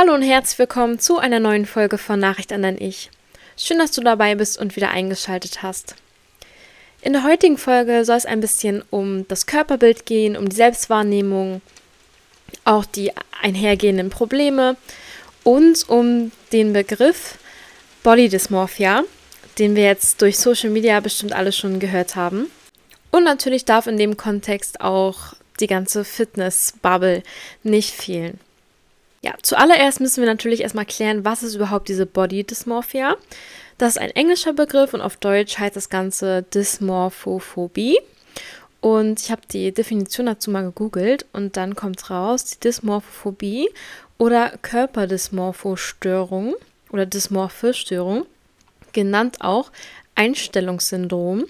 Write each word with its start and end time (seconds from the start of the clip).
Hallo 0.00 0.14
und 0.14 0.22
herzlich 0.22 0.60
willkommen 0.60 1.00
zu 1.00 1.18
einer 1.18 1.40
neuen 1.40 1.66
Folge 1.66 1.98
von 1.98 2.20
Nachricht 2.20 2.52
an 2.52 2.62
dein 2.62 2.80
Ich. 2.80 3.10
Schön, 3.56 3.80
dass 3.80 3.90
du 3.90 4.00
dabei 4.00 4.36
bist 4.36 4.56
und 4.56 4.76
wieder 4.76 4.90
eingeschaltet 4.90 5.64
hast. 5.64 5.96
In 7.02 7.14
der 7.14 7.24
heutigen 7.24 7.58
Folge 7.58 8.04
soll 8.04 8.16
es 8.16 8.24
ein 8.24 8.40
bisschen 8.40 8.84
um 8.90 9.26
das 9.26 9.46
Körperbild 9.46 10.06
gehen, 10.06 10.36
um 10.36 10.48
die 10.48 10.54
Selbstwahrnehmung, 10.54 11.62
auch 12.64 12.84
die 12.84 13.10
einhergehenden 13.42 14.08
Probleme 14.08 14.76
und 15.42 15.88
um 15.88 16.30
den 16.52 16.72
Begriff 16.72 17.36
Body 18.04 18.28
Dysmorphia, 18.28 19.02
den 19.58 19.74
wir 19.74 19.82
jetzt 19.82 20.22
durch 20.22 20.38
Social 20.38 20.70
Media 20.70 21.00
bestimmt 21.00 21.32
alle 21.32 21.50
schon 21.50 21.80
gehört 21.80 22.14
haben. 22.14 22.52
Und 23.10 23.24
natürlich 23.24 23.64
darf 23.64 23.88
in 23.88 23.96
dem 23.96 24.16
Kontext 24.16 24.80
auch 24.80 25.32
die 25.58 25.66
ganze 25.66 26.04
Fitness-Bubble 26.04 27.24
nicht 27.64 27.92
fehlen. 27.92 28.38
Ja, 29.22 29.34
zuallererst 29.42 30.00
müssen 30.00 30.22
wir 30.22 30.28
natürlich 30.28 30.60
erstmal 30.60 30.86
klären, 30.86 31.24
was 31.24 31.42
ist 31.42 31.56
überhaupt 31.56 31.88
diese 31.88 32.06
Body 32.06 32.44
Dysmorphia. 32.44 33.16
Das 33.76 33.96
ist 33.96 33.98
ein 33.98 34.10
englischer 34.10 34.52
Begriff 34.52 34.94
und 34.94 35.00
auf 35.00 35.16
Deutsch 35.16 35.58
heißt 35.58 35.76
das 35.76 35.88
Ganze 35.88 36.42
Dysmorphophobie. 36.42 37.98
Und 38.80 39.20
ich 39.20 39.30
habe 39.32 39.42
die 39.50 39.72
Definition 39.72 40.26
dazu 40.26 40.50
mal 40.52 40.62
gegoogelt 40.62 41.26
und 41.32 41.56
dann 41.56 41.74
kommt 41.74 42.10
raus, 42.10 42.44
die 42.44 42.60
Dysmorphophobie 42.60 43.68
oder 44.18 44.52
Körperdysmorphostörung 44.62 46.54
oder 46.90 47.06
Dysmorphostörung, 47.06 48.24
genannt 48.92 49.38
auch 49.40 49.72
Einstellungssyndrom, 50.14 51.44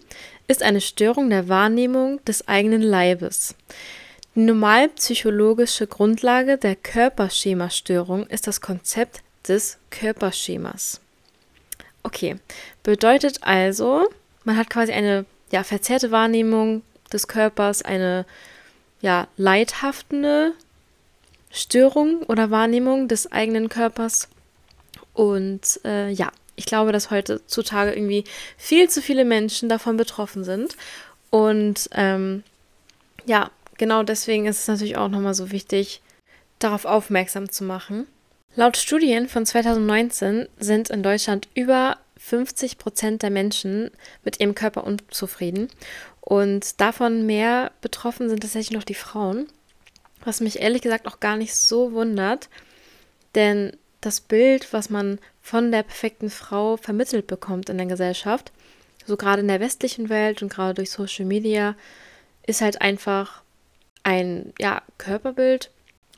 ist 0.48 0.62
eine 0.62 0.80
Störung 0.80 1.28
der 1.28 1.48
Wahrnehmung 1.48 2.24
des 2.24 2.48
eigenen 2.48 2.80
Leibes. 2.80 3.54
Die 4.38 4.44
normalpsychologische 4.44 5.88
Grundlage 5.88 6.58
der 6.58 6.76
Körperschemastörung 6.76 8.24
ist 8.28 8.46
das 8.46 8.60
Konzept 8.60 9.22
des 9.48 9.78
Körperschemas. 9.90 11.00
Okay, 12.04 12.36
bedeutet 12.84 13.38
also, 13.40 14.08
man 14.44 14.56
hat 14.56 14.70
quasi 14.70 14.92
eine 14.92 15.26
ja, 15.50 15.64
verzerrte 15.64 16.12
Wahrnehmung 16.12 16.82
des 17.12 17.26
Körpers, 17.26 17.82
eine 17.82 18.26
ja, 19.00 19.26
leidhaftende 19.36 20.52
Störung 21.50 22.22
oder 22.22 22.52
Wahrnehmung 22.52 23.08
des 23.08 23.32
eigenen 23.32 23.68
Körpers. 23.68 24.28
Und 25.14 25.80
äh, 25.84 26.10
ja, 26.10 26.30
ich 26.54 26.66
glaube, 26.66 26.92
dass 26.92 27.10
heutzutage 27.10 27.90
irgendwie 27.90 28.22
viel 28.56 28.88
zu 28.88 29.02
viele 29.02 29.24
Menschen 29.24 29.68
davon 29.68 29.96
betroffen 29.96 30.44
sind. 30.44 30.76
Und 31.30 31.90
ähm, 31.90 32.44
ja, 33.28 33.50
genau 33.78 34.02
deswegen 34.02 34.46
ist 34.46 34.60
es 34.60 34.68
natürlich 34.68 34.96
auch 34.96 35.08
nochmal 35.08 35.34
so 35.34 35.50
wichtig, 35.50 36.02
darauf 36.58 36.84
aufmerksam 36.84 37.48
zu 37.48 37.64
machen. 37.64 38.06
Laut 38.56 38.76
Studien 38.76 39.28
von 39.28 39.46
2019 39.46 40.48
sind 40.58 40.90
in 40.90 41.02
Deutschland 41.02 41.48
über 41.54 41.98
50 42.18 42.78
Prozent 42.78 43.22
der 43.22 43.30
Menschen 43.30 43.90
mit 44.24 44.40
ihrem 44.40 44.54
Körper 44.54 44.84
unzufrieden 44.84 45.68
und 46.20 46.80
davon 46.80 47.24
mehr 47.26 47.72
betroffen 47.80 48.28
sind 48.28 48.40
tatsächlich 48.40 48.76
noch 48.76 48.84
die 48.84 48.94
Frauen, 48.94 49.46
was 50.24 50.40
mich 50.40 50.60
ehrlich 50.60 50.82
gesagt 50.82 51.06
auch 51.06 51.20
gar 51.20 51.36
nicht 51.36 51.54
so 51.54 51.92
wundert, 51.92 52.48
denn 53.34 53.76
das 54.00 54.20
Bild, 54.20 54.72
was 54.72 54.90
man 54.90 55.18
von 55.40 55.70
der 55.72 55.82
perfekten 55.82 56.30
Frau 56.30 56.76
vermittelt 56.76 57.26
bekommt 57.26 57.68
in 57.68 57.78
der 57.78 57.86
Gesellschaft, 57.86 58.52
so 59.06 59.16
gerade 59.16 59.40
in 59.40 59.48
der 59.48 59.60
westlichen 59.60 60.08
Welt 60.08 60.42
und 60.42 60.52
gerade 60.52 60.74
durch 60.74 60.90
Social 60.90 61.24
Media, 61.24 61.74
ist 62.46 62.60
halt 62.60 62.80
einfach 62.80 63.42
ein 64.02 64.52
ja, 64.58 64.82
Körperbild, 64.98 65.70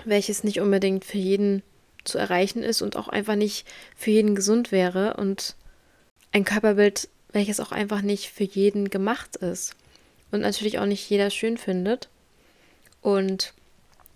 welches 0.05 0.45
nicht 0.45 0.61
unbedingt 0.61 1.05
für 1.05 1.19
jeden 1.19 1.62
zu 2.05 2.19
erreichen 2.19 2.62
ist 2.62 2.83
und 2.83 2.97
auch 2.97 3.09
einfach 3.09 3.36
nicht 3.36 3.67
für 3.97 4.11
jeden 4.11 4.34
gesund 4.34 4.73
wäre 4.73 5.14
und 5.14 5.55
ein 6.33 6.45
Körperbild, 6.45 7.08
welches 7.33 7.61
auch 7.61 7.73
einfach 7.73 8.02
nicht 8.02 8.30
für 8.30 8.45
jeden 8.45 8.91
gemacht 8.91 9.36
ist 9.36 9.74
und 10.30 10.41
natürlich 10.41 10.79
auch 10.79 10.86
nicht 10.86 11.08
jeder 11.08 11.30
schön 11.30 11.58
findet. 11.58 12.08
Und 13.02 13.55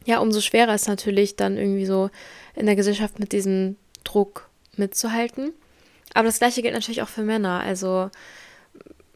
ja, 0.04 0.18
umso 0.18 0.40
schwerer 0.40 0.74
ist 0.74 0.88
natürlich 0.88 1.36
dann 1.36 1.56
irgendwie 1.56 1.86
so 1.86 2.10
in 2.54 2.66
der 2.66 2.76
Gesellschaft 2.76 3.18
mit 3.18 3.32
diesem 3.32 3.76
Druck 4.04 4.48
mitzuhalten. 4.76 5.52
Aber 6.12 6.26
das 6.26 6.38
gleiche 6.38 6.62
gilt 6.62 6.74
natürlich 6.74 7.02
auch 7.02 7.08
für 7.08 7.22
Männer. 7.22 7.60
Also 7.60 8.10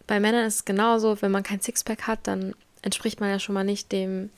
bei 0.07 0.21
Männern 0.21 0.47
ist 0.47 0.57
es 0.57 0.65
genauso, 0.65 1.21
wenn 1.21 1.31
man 1.31 1.43
kein 1.43 1.61
Sixpack 1.61 2.07
hat, 2.07 2.21
dann 2.23 2.55
entspricht 2.83 3.21
man 3.21 3.31
ja 3.31 3.39
schon 3.39 3.55
mal 3.55 3.65
nicht 3.65 3.93
dem 3.93 4.31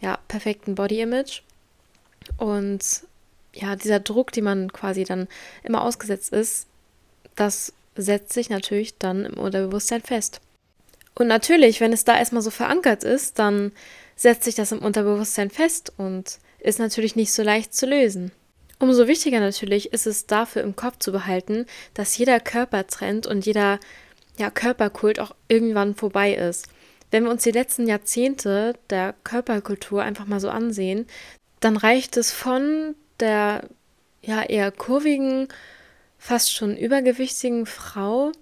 ja, 0.00 0.18
perfekten 0.28 0.74
Body-Image. 0.74 1.42
Und 2.38 3.02
ja, 3.54 3.76
dieser 3.76 4.00
Druck, 4.00 4.32
den 4.32 4.44
man 4.44 4.72
quasi 4.72 5.04
dann 5.04 5.28
immer 5.62 5.82
ausgesetzt 5.82 6.32
ist, 6.32 6.66
das 7.34 7.72
setzt 7.96 8.32
sich 8.32 8.50
natürlich 8.50 8.98
dann 8.98 9.24
im 9.24 9.38
Unterbewusstsein 9.38 10.02
fest. 10.02 10.40
Und 11.14 11.28
natürlich, 11.28 11.80
wenn 11.80 11.92
es 11.92 12.04
da 12.04 12.18
erstmal 12.18 12.42
so 12.42 12.50
verankert 12.50 13.04
ist, 13.04 13.38
dann 13.38 13.72
setzt 14.16 14.44
sich 14.44 14.54
das 14.54 14.72
im 14.72 14.80
Unterbewusstsein 14.80 15.50
fest 15.50 15.92
und 15.96 16.38
ist 16.58 16.78
natürlich 16.78 17.16
nicht 17.16 17.32
so 17.32 17.42
leicht 17.42 17.74
zu 17.74 17.86
lösen. 17.86 18.32
Umso 18.78 19.06
wichtiger 19.06 19.40
natürlich 19.40 19.92
ist 19.92 20.06
es 20.06 20.26
dafür 20.26 20.62
im 20.62 20.76
Kopf 20.76 20.98
zu 20.98 21.12
behalten, 21.12 21.66
dass 21.94 22.18
jeder 22.18 22.40
Körpertrend 22.40 23.26
und 23.26 23.46
jeder 23.46 23.80
ja, 24.36 24.50
Körperkult 24.50 25.18
auch 25.18 25.34
irgendwann 25.48 25.94
vorbei 25.94 26.34
ist. 26.34 26.68
Wenn 27.10 27.24
wir 27.24 27.30
uns 27.30 27.44
die 27.44 27.52
letzten 27.52 27.86
Jahrzehnte 27.86 28.74
der 28.90 29.14
Körperkultur 29.24 30.02
einfach 30.02 30.26
mal 30.26 30.40
so 30.40 30.50
ansehen, 30.50 31.06
dann 31.60 31.76
reicht 31.76 32.16
es 32.16 32.32
von 32.32 32.94
der 33.20 33.64
ja 34.22 34.42
eher 34.42 34.70
kurvigen, 34.72 35.48
fast 36.18 36.52
schon 36.52 36.76
übergewichtigen 36.76 37.66
Frau 37.66 38.32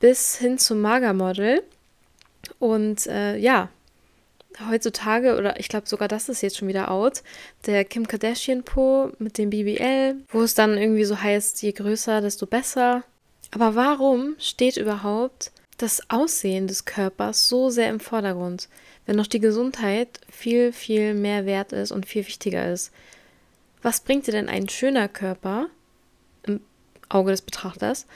bis 0.00 0.36
hin 0.36 0.58
zum 0.58 0.80
Magermodel. 0.80 1.62
Und 2.58 3.06
äh, 3.06 3.36
ja, 3.36 3.68
heutzutage, 4.68 5.36
oder 5.36 5.58
ich 5.58 5.68
glaube 5.68 5.88
sogar 5.88 6.08
das 6.08 6.28
ist 6.28 6.42
jetzt 6.42 6.56
schon 6.56 6.68
wieder 6.68 6.90
out, 6.90 7.22
der 7.66 7.84
Kim 7.84 8.06
Kardashian 8.06 8.62
Po 8.62 9.10
mit 9.18 9.38
dem 9.38 9.50
BBL, 9.50 10.16
wo 10.28 10.42
es 10.42 10.54
dann 10.54 10.78
irgendwie 10.78 11.04
so 11.04 11.20
heißt, 11.20 11.62
je 11.62 11.72
größer, 11.72 12.20
desto 12.20 12.46
besser. 12.46 13.02
Aber 13.50 13.74
warum 13.74 14.36
steht 14.38 14.76
überhaupt 14.76 15.52
das 15.76 16.10
Aussehen 16.10 16.66
des 16.66 16.84
Körpers 16.84 17.48
so 17.48 17.70
sehr 17.70 17.90
im 17.90 18.00
Vordergrund, 18.00 18.68
wenn 19.04 19.16
noch 19.16 19.26
die 19.26 19.40
Gesundheit 19.40 20.20
viel, 20.28 20.72
viel 20.72 21.14
mehr 21.14 21.46
wert 21.46 21.72
ist 21.72 21.92
und 21.92 22.06
viel 22.06 22.26
wichtiger 22.26 22.72
ist. 22.72 22.92
Was 23.82 24.00
bringt 24.00 24.26
dir 24.26 24.32
denn 24.32 24.48
ein 24.48 24.68
schöner 24.68 25.08
Körper 25.08 25.66
im 26.44 26.60
Auge 27.08 27.30
des 27.30 27.42
Betrachters, 27.42 28.06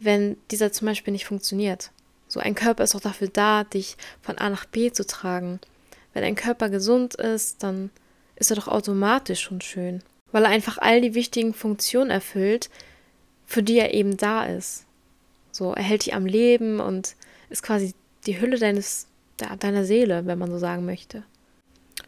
wenn 0.00 0.36
dieser 0.50 0.72
zum 0.72 0.86
Beispiel 0.86 1.12
nicht 1.12 1.26
funktioniert? 1.26 1.90
So 2.26 2.40
ein 2.40 2.54
Körper 2.54 2.84
ist 2.84 2.94
auch 2.94 3.00
dafür 3.00 3.28
da, 3.28 3.64
dich 3.64 3.96
von 4.20 4.38
A 4.38 4.50
nach 4.50 4.64
B 4.64 4.92
zu 4.92 5.06
tragen. 5.06 5.60
Wenn 6.12 6.24
ein 6.24 6.34
Körper 6.34 6.68
gesund 6.68 7.14
ist, 7.14 7.62
dann 7.62 7.90
ist 8.36 8.50
er 8.50 8.56
doch 8.56 8.68
automatisch 8.68 9.40
schon 9.40 9.60
schön, 9.60 10.02
weil 10.32 10.44
er 10.44 10.50
einfach 10.50 10.78
all 10.78 11.00
die 11.00 11.14
wichtigen 11.14 11.54
Funktionen 11.54 12.10
erfüllt, 12.10 12.70
für 13.46 13.62
die 13.62 13.78
er 13.78 13.94
eben 13.94 14.16
da 14.16 14.44
ist. 14.44 14.86
So, 15.60 15.74
er 15.74 15.98
dich 15.98 16.14
am 16.14 16.24
Leben 16.24 16.80
und 16.80 17.16
ist 17.50 17.62
quasi 17.62 17.92
die 18.24 18.40
Hülle 18.40 18.58
deines, 18.58 19.08
deiner 19.58 19.84
Seele, 19.84 20.24
wenn 20.24 20.38
man 20.38 20.50
so 20.50 20.56
sagen 20.56 20.86
möchte. 20.86 21.22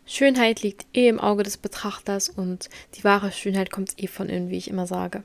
Schönheit 0.06 0.62
liegt 0.62 0.86
eh 0.96 1.06
im 1.06 1.20
Auge 1.20 1.42
des 1.42 1.58
Betrachters 1.58 2.30
und 2.30 2.70
die 2.94 3.04
wahre 3.04 3.30
Schönheit 3.30 3.70
kommt 3.70 4.02
eh 4.02 4.06
von 4.06 4.30
innen, 4.30 4.48
wie 4.48 4.56
ich 4.56 4.70
immer 4.70 4.86
sage. 4.86 5.22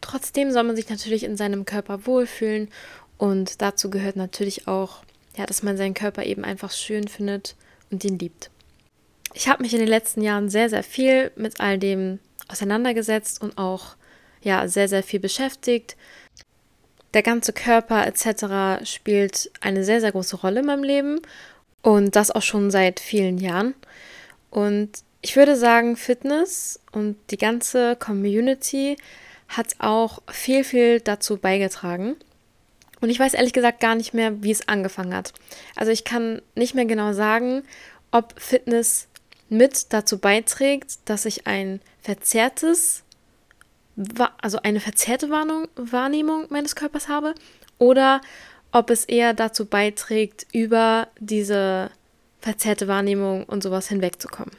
Trotzdem 0.00 0.50
soll 0.50 0.64
man 0.64 0.74
sich 0.74 0.88
natürlich 0.88 1.22
in 1.22 1.36
seinem 1.36 1.64
Körper 1.66 2.04
wohlfühlen 2.04 2.68
und 3.16 3.62
dazu 3.62 3.90
gehört 3.90 4.16
natürlich 4.16 4.66
auch, 4.66 5.04
ja, 5.36 5.46
dass 5.46 5.62
man 5.62 5.76
seinen 5.76 5.94
Körper 5.94 6.24
eben 6.24 6.42
einfach 6.42 6.72
schön 6.72 7.06
findet 7.06 7.54
und 7.92 8.02
ihn 8.02 8.18
liebt. 8.18 8.50
Ich 9.34 9.48
habe 9.48 9.62
mich 9.62 9.72
in 9.72 9.78
den 9.78 9.88
letzten 9.88 10.22
Jahren 10.22 10.48
sehr, 10.48 10.68
sehr 10.68 10.82
viel 10.82 11.30
mit 11.36 11.60
all 11.60 11.78
dem 11.78 12.18
auseinandergesetzt 12.48 13.40
und 13.40 13.56
auch 13.56 13.94
ja 14.42 14.66
sehr, 14.66 14.88
sehr 14.88 15.04
viel 15.04 15.20
beschäftigt. 15.20 15.96
Der 17.14 17.22
ganze 17.22 17.52
Körper 17.52 18.06
etc. 18.06 18.86
spielt 18.88 19.50
eine 19.60 19.84
sehr, 19.84 20.00
sehr 20.00 20.12
große 20.12 20.36
Rolle 20.36 20.60
in 20.60 20.66
meinem 20.66 20.84
Leben 20.84 21.20
und 21.82 22.14
das 22.16 22.30
auch 22.30 22.42
schon 22.42 22.70
seit 22.70 23.00
vielen 23.00 23.38
Jahren. 23.38 23.74
Und 24.50 24.90
ich 25.22 25.36
würde 25.36 25.56
sagen, 25.56 25.96
Fitness 25.96 26.80
und 26.92 27.16
die 27.30 27.36
ganze 27.36 27.96
Community 27.96 28.96
hat 29.48 29.74
auch 29.78 30.22
viel, 30.30 30.64
viel 30.64 31.00
dazu 31.00 31.36
beigetragen. 31.36 32.16
Und 33.00 33.10
ich 33.10 33.18
weiß 33.18 33.34
ehrlich 33.34 33.52
gesagt 33.52 33.80
gar 33.80 33.94
nicht 33.94 34.14
mehr, 34.14 34.42
wie 34.42 34.50
es 34.50 34.68
angefangen 34.68 35.14
hat. 35.14 35.32
Also 35.74 35.90
ich 35.90 36.04
kann 36.04 36.42
nicht 36.54 36.74
mehr 36.74 36.84
genau 36.84 37.12
sagen, 37.12 37.62
ob 38.12 38.38
Fitness 38.40 39.08
mit 39.48 39.92
dazu 39.92 40.18
beiträgt, 40.18 40.98
dass 41.06 41.24
ich 41.24 41.46
ein 41.46 41.80
verzerrtes 42.02 43.02
also 44.40 44.58
eine 44.62 44.80
verzerrte 44.80 45.30
Warnung, 45.30 45.68
Wahrnehmung 45.76 46.46
meines 46.50 46.76
Körpers 46.76 47.08
habe 47.08 47.34
oder 47.78 48.20
ob 48.72 48.90
es 48.90 49.04
eher 49.04 49.34
dazu 49.34 49.66
beiträgt, 49.66 50.46
über 50.52 51.08
diese 51.18 51.90
verzerrte 52.40 52.88
Wahrnehmung 52.88 53.44
und 53.44 53.62
sowas 53.62 53.88
hinwegzukommen. 53.88 54.54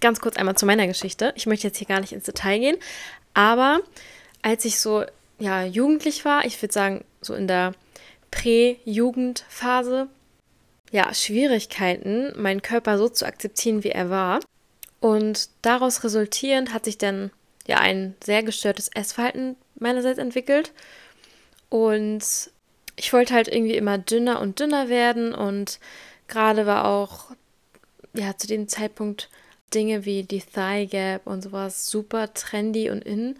ganz 0.00 0.20
kurz 0.20 0.36
einmal 0.36 0.56
zu 0.56 0.64
meiner 0.64 0.86
Geschichte. 0.86 1.32
Ich 1.36 1.46
möchte 1.46 1.66
jetzt 1.66 1.78
hier 1.78 1.86
gar 1.88 2.00
nicht 2.00 2.12
ins 2.12 2.24
Detail 2.24 2.58
gehen, 2.60 2.76
aber 3.34 3.80
als 4.42 4.64
ich 4.64 4.78
so 4.78 5.04
ja 5.38 5.64
jugendlich 5.64 6.24
war, 6.24 6.44
ich 6.44 6.60
würde 6.62 6.72
sagen 6.72 7.04
so 7.20 7.34
in 7.34 7.48
der 7.48 7.74
Prä-Jugendphase, 8.30 10.08
ja, 10.90 11.12
Schwierigkeiten, 11.12 12.32
meinen 12.40 12.62
Körper 12.62 12.96
so 12.98 13.08
zu 13.08 13.26
akzeptieren, 13.26 13.84
wie 13.84 13.90
er 13.90 14.10
war. 14.10 14.40
Und 15.00 15.50
daraus 15.62 16.04
resultierend 16.04 16.72
hat 16.72 16.84
sich 16.84 16.98
dann 16.98 17.30
ja 17.68 17.78
ein 17.78 18.16
sehr 18.24 18.42
gestörtes 18.42 18.88
Essverhalten 18.88 19.54
meinerseits 19.76 20.18
entwickelt. 20.18 20.72
Und 21.68 22.50
ich 22.96 23.12
wollte 23.12 23.34
halt 23.34 23.46
irgendwie 23.46 23.76
immer 23.76 23.98
dünner 23.98 24.40
und 24.40 24.58
dünner 24.58 24.88
werden 24.88 25.32
und 25.34 25.78
gerade 26.26 26.66
war 26.66 26.86
auch 26.86 27.30
ja 28.14 28.36
zu 28.36 28.48
dem 28.48 28.66
Zeitpunkt 28.66 29.28
Dinge 29.72 30.04
wie 30.04 30.24
die 30.24 30.40
Thigh 30.40 30.90
Gap 30.90 31.26
und 31.26 31.42
sowas 31.42 31.88
super 31.88 32.32
trendy 32.34 32.90
und 32.90 33.04
in 33.04 33.36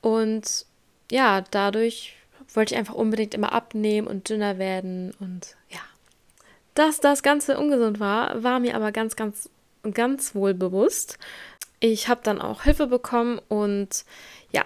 und 0.00 0.66
ja, 1.10 1.42
dadurch 1.50 2.14
wollte 2.54 2.74
ich 2.74 2.78
einfach 2.78 2.94
unbedingt 2.94 3.34
immer 3.34 3.52
abnehmen 3.52 4.06
und 4.06 4.28
dünner 4.28 4.58
werden 4.58 5.14
und 5.20 5.56
ja. 5.70 5.80
Dass 6.74 7.00
das 7.00 7.22
Ganze 7.22 7.58
ungesund 7.58 7.98
war, 7.98 8.42
war 8.42 8.60
mir 8.60 8.76
aber 8.76 8.92
ganz, 8.92 9.16
ganz, 9.16 9.50
ganz 9.94 10.34
wohl 10.34 10.54
bewusst. 10.54 11.18
Ich 11.80 12.08
habe 12.08 12.20
dann 12.24 12.40
auch 12.40 12.62
Hilfe 12.62 12.86
bekommen 12.86 13.40
und 13.48 14.04
ja, 14.50 14.64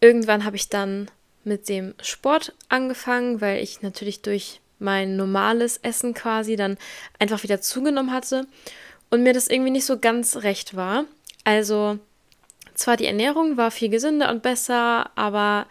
irgendwann 0.00 0.44
habe 0.44 0.56
ich 0.56 0.68
dann 0.68 1.10
mit 1.44 1.68
dem 1.68 1.94
Sport 2.02 2.54
angefangen, 2.68 3.40
weil 3.40 3.62
ich 3.62 3.82
natürlich 3.82 4.22
durch 4.22 4.60
mein 4.78 5.16
normales 5.16 5.78
Essen 5.78 6.12
quasi 6.14 6.56
dann 6.56 6.76
einfach 7.18 7.42
wieder 7.42 7.60
zugenommen 7.60 8.12
hatte 8.12 8.46
und 9.10 9.22
mir 9.22 9.32
das 9.32 9.48
irgendwie 9.48 9.70
nicht 9.70 9.86
so 9.86 9.98
ganz 9.98 10.38
recht 10.38 10.76
war. 10.76 11.04
Also 11.44 11.98
zwar 12.74 12.96
die 12.96 13.06
Ernährung 13.06 13.56
war 13.56 13.70
viel 13.70 13.88
gesünder 13.88 14.30
und 14.30 14.42
besser, 14.42 15.10
aber 15.16 15.66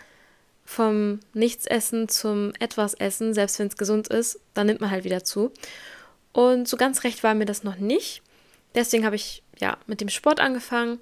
vom 0.66 1.20
Nichtsessen 1.34 2.10
zum 2.10 2.54
Etwas-Essen, 2.60 3.34
selbst 3.34 3.60
wenn 3.60 3.68
es 3.68 3.78
gesund 3.78 4.08
ist, 4.08 4.40
dann 4.56 4.68
nimmt 4.68 4.82
man 4.82 4.90
halt 4.90 5.04
wieder 5.04 5.24
zu. 5.24 5.52
Und 6.34 6.68
so 6.68 6.76
ganz 6.76 7.04
recht 7.04 7.24
war 7.24 7.36
mir 7.36 7.46
das 7.46 7.64
noch 7.64 7.78
nicht. 7.78 8.24
Deswegen 8.76 9.06
habe 9.06 9.16
ich 9.16 9.42
ja 9.58 9.78
mit 9.88 10.02
dem 10.02 10.10
Sport 10.10 10.40
angefangen 10.40 11.00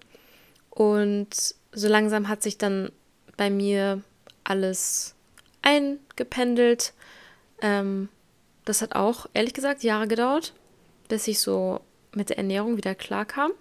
und 0.69 1.29
so 1.71 1.87
langsam 1.87 2.27
hat 2.29 2.43
sich 2.43 2.57
dann 2.57 2.91
bei 3.35 3.49
mir 3.49 4.01
alles 4.43 5.15
eingependelt. 5.61 6.93
Ähm, 7.61 8.09
das 8.65 8.81
hat 8.81 8.95
auch, 8.95 9.27
ehrlich 9.33 9.53
gesagt, 9.53 9.83
Jahre 9.83 10.07
gedauert, 10.07 10.53
bis 11.09 11.27
ich 11.27 11.39
so 11.39 11.81
mit 12.13 12.29
der 12.29 12.37
Ernährung 12.37 12.77
wieder 12.77 12.95
klar 12.95 13.25
kam. 13.25 13.51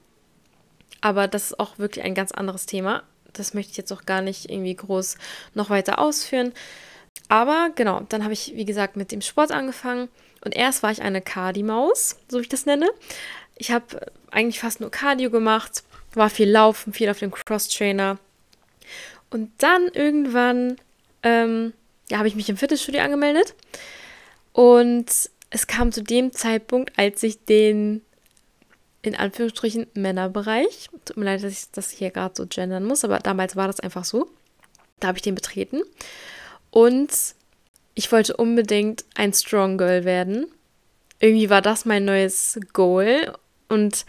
Aber 1.00 1.26
das 1.26 1.46
ist 1.46 1.60
auch 1.60 1.78
wirklich 1.78 2.04
ein 2.04 2.14
ganz 2.14 2.32
anderes 2.32 2.66
Thema. 2.66 3.02
Das 3.32 3.54
möchte 3.54 3.72
ich 3.72 3.76
jetzt 3.78 3.92
auch 3.92 4.04
gar 4.04 4.20
nicht 4.20 4.50
irgendwie 4.50 4.76
groß 4.76 5.16
noch 5.54 5.70
weiter 5.70 5.98
ausführen. 5.98 6.52
Aber 7.28 7.70
genau, 7.74 8.02
dann 8.08 8.24
habe 8.24 8.32
ich, 8.32 8.52
wie 8.54 8.64
gesagt, 8.64 8.96
mit 8.96 9.10
dem 9.12 9.20
Sport 9.20 9.52
angefangen. 9.52 10.08
Und 10.44 10.54
erst 10.54 10.82
war 10.82 10.90
ich 10.90 11.02
eine 11.02 11.22
Cardi-Maus, 11.22 12.16
so 12.28 12.38
wie 12.38 12.42
ich 12.42 12.48
das 12.48 12.66
nenne. 12.66 12.90
Ich 13.56 13.70
habe 13.70 14.12
eigentlich 14.30 14.60
fast 14.60 14.80
nur 14.80 14.90
Cardio 14.90 15.30
gemacht, 15.30 15.84
war 16.14 16.30
viel 16.30 16.50
Laufen, 16.50 16.92
viel 16.92 17.08
auf 17.08 17.18
dem 17.18 17.30
Cross-Trainer. 17.30 18.18
Und 19.30 19.50
dann 19.58 19.88
irgendwann 19.88 20.76
ähm, 21.22 21.72
ja, 22.10 22.18
habe 22.18 22.28
ich 22.28 22.34
mich 22.34 22.48
im 22.48 22.56
Fitnessstudio 22.56 23.00
angemeldet. 23.00 23.54
Und 24.52 25.30
es 25.50 25.66
kam 25.66 25.92
zu 25.92 26.02
dem 26.02 26.32
Zeitpunkt, 26.32 26.98
als 26.98 27.22
ich 27.22 27.44
den 27.44 28.02
in 29.02 29.16
Anführungsstrichen 29.16 29.88
Männerbereich, 29.94 30.88
tut 31.04 31.16
mir 31.16 31.24
leid, 31.24 31.42
dass 31.42 31.52
ich 31.52 31.70
das 31.72 31.90
hier 31.90 32.10
gerade 32.10 32.34
so 32.36 32.46
gendern 32.46 32.84
muss, 32.84 33.04
aber 33.04 33.18
damals 33.18 33.56
war 33.56 33.66
das 33.66 33.80
einfach 33.80 34.04
so. 34.04 34.30
Da 35.00 35.08
habe 35.08 35.18
ich 35.18 35.22
den 35.22 35.34
betreten. 35.34 35.82
Und 36.72 37.12
ich 37.94 38.10
wollte 38.10 38.36
unbedingt 38.36 39.04
ein 39.14 39.32
Strong 39.32 39.78
Girl 39.78 40.04
werden. 40.04 40.46
Irgendwie 41.20 41.50
war 41.50 41.62
das 41.62 41.84
mein 41.84 42.04
neues 42.04 42.58
Goal. 42.72 43.32
Und 43.68 44.04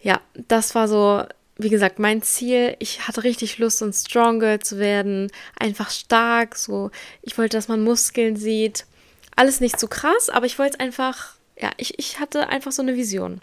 ja, 0.00 0.22
das 0.46 0.74
war 0.74 0.88
so 0.88 1.24
wie 1.58 1.70
gesagt, 1.70 1.98
mein 1.98 2.22
Ziel, 2.22 2.76
ich 2.78 3.06
hatte 3.08 3.24
richtig 3.24 3.58
Lust, 3.58 3.82
ein 3.82 3.92
Strong 3.92 4.38
Girl 4.38 4.60
zu 4.60 4.78
werden, 4.78 5.30
einfach 5.58 5.90
stark, 5.90 6.56
so, 6.56 6.90
ich 7.20 7.36
wollte, 7.36 7.56
dass 7.56 7.66
man 7.66 7.82
Muskeln 7.82 8.36
sieht. 8.36 8.86
Alles 9.34 9.60
nicht 9.60 9.78
so 9.78 9.88
krass, 9.88 10.30
aber 10.30 10.46
ich 10.46 10.58
wollte 10.58 10.74
es 10.74 10.80
einfach, 10.80 11.34
ja, 11.60 11.70
ich, 11.76 11.98
ich 11.98 12.20
hatte 12.20 12.48
einfach 12.48 12.70
so 12.70 12.80
eine 12.80 12.94
Vision. 12.94 13.40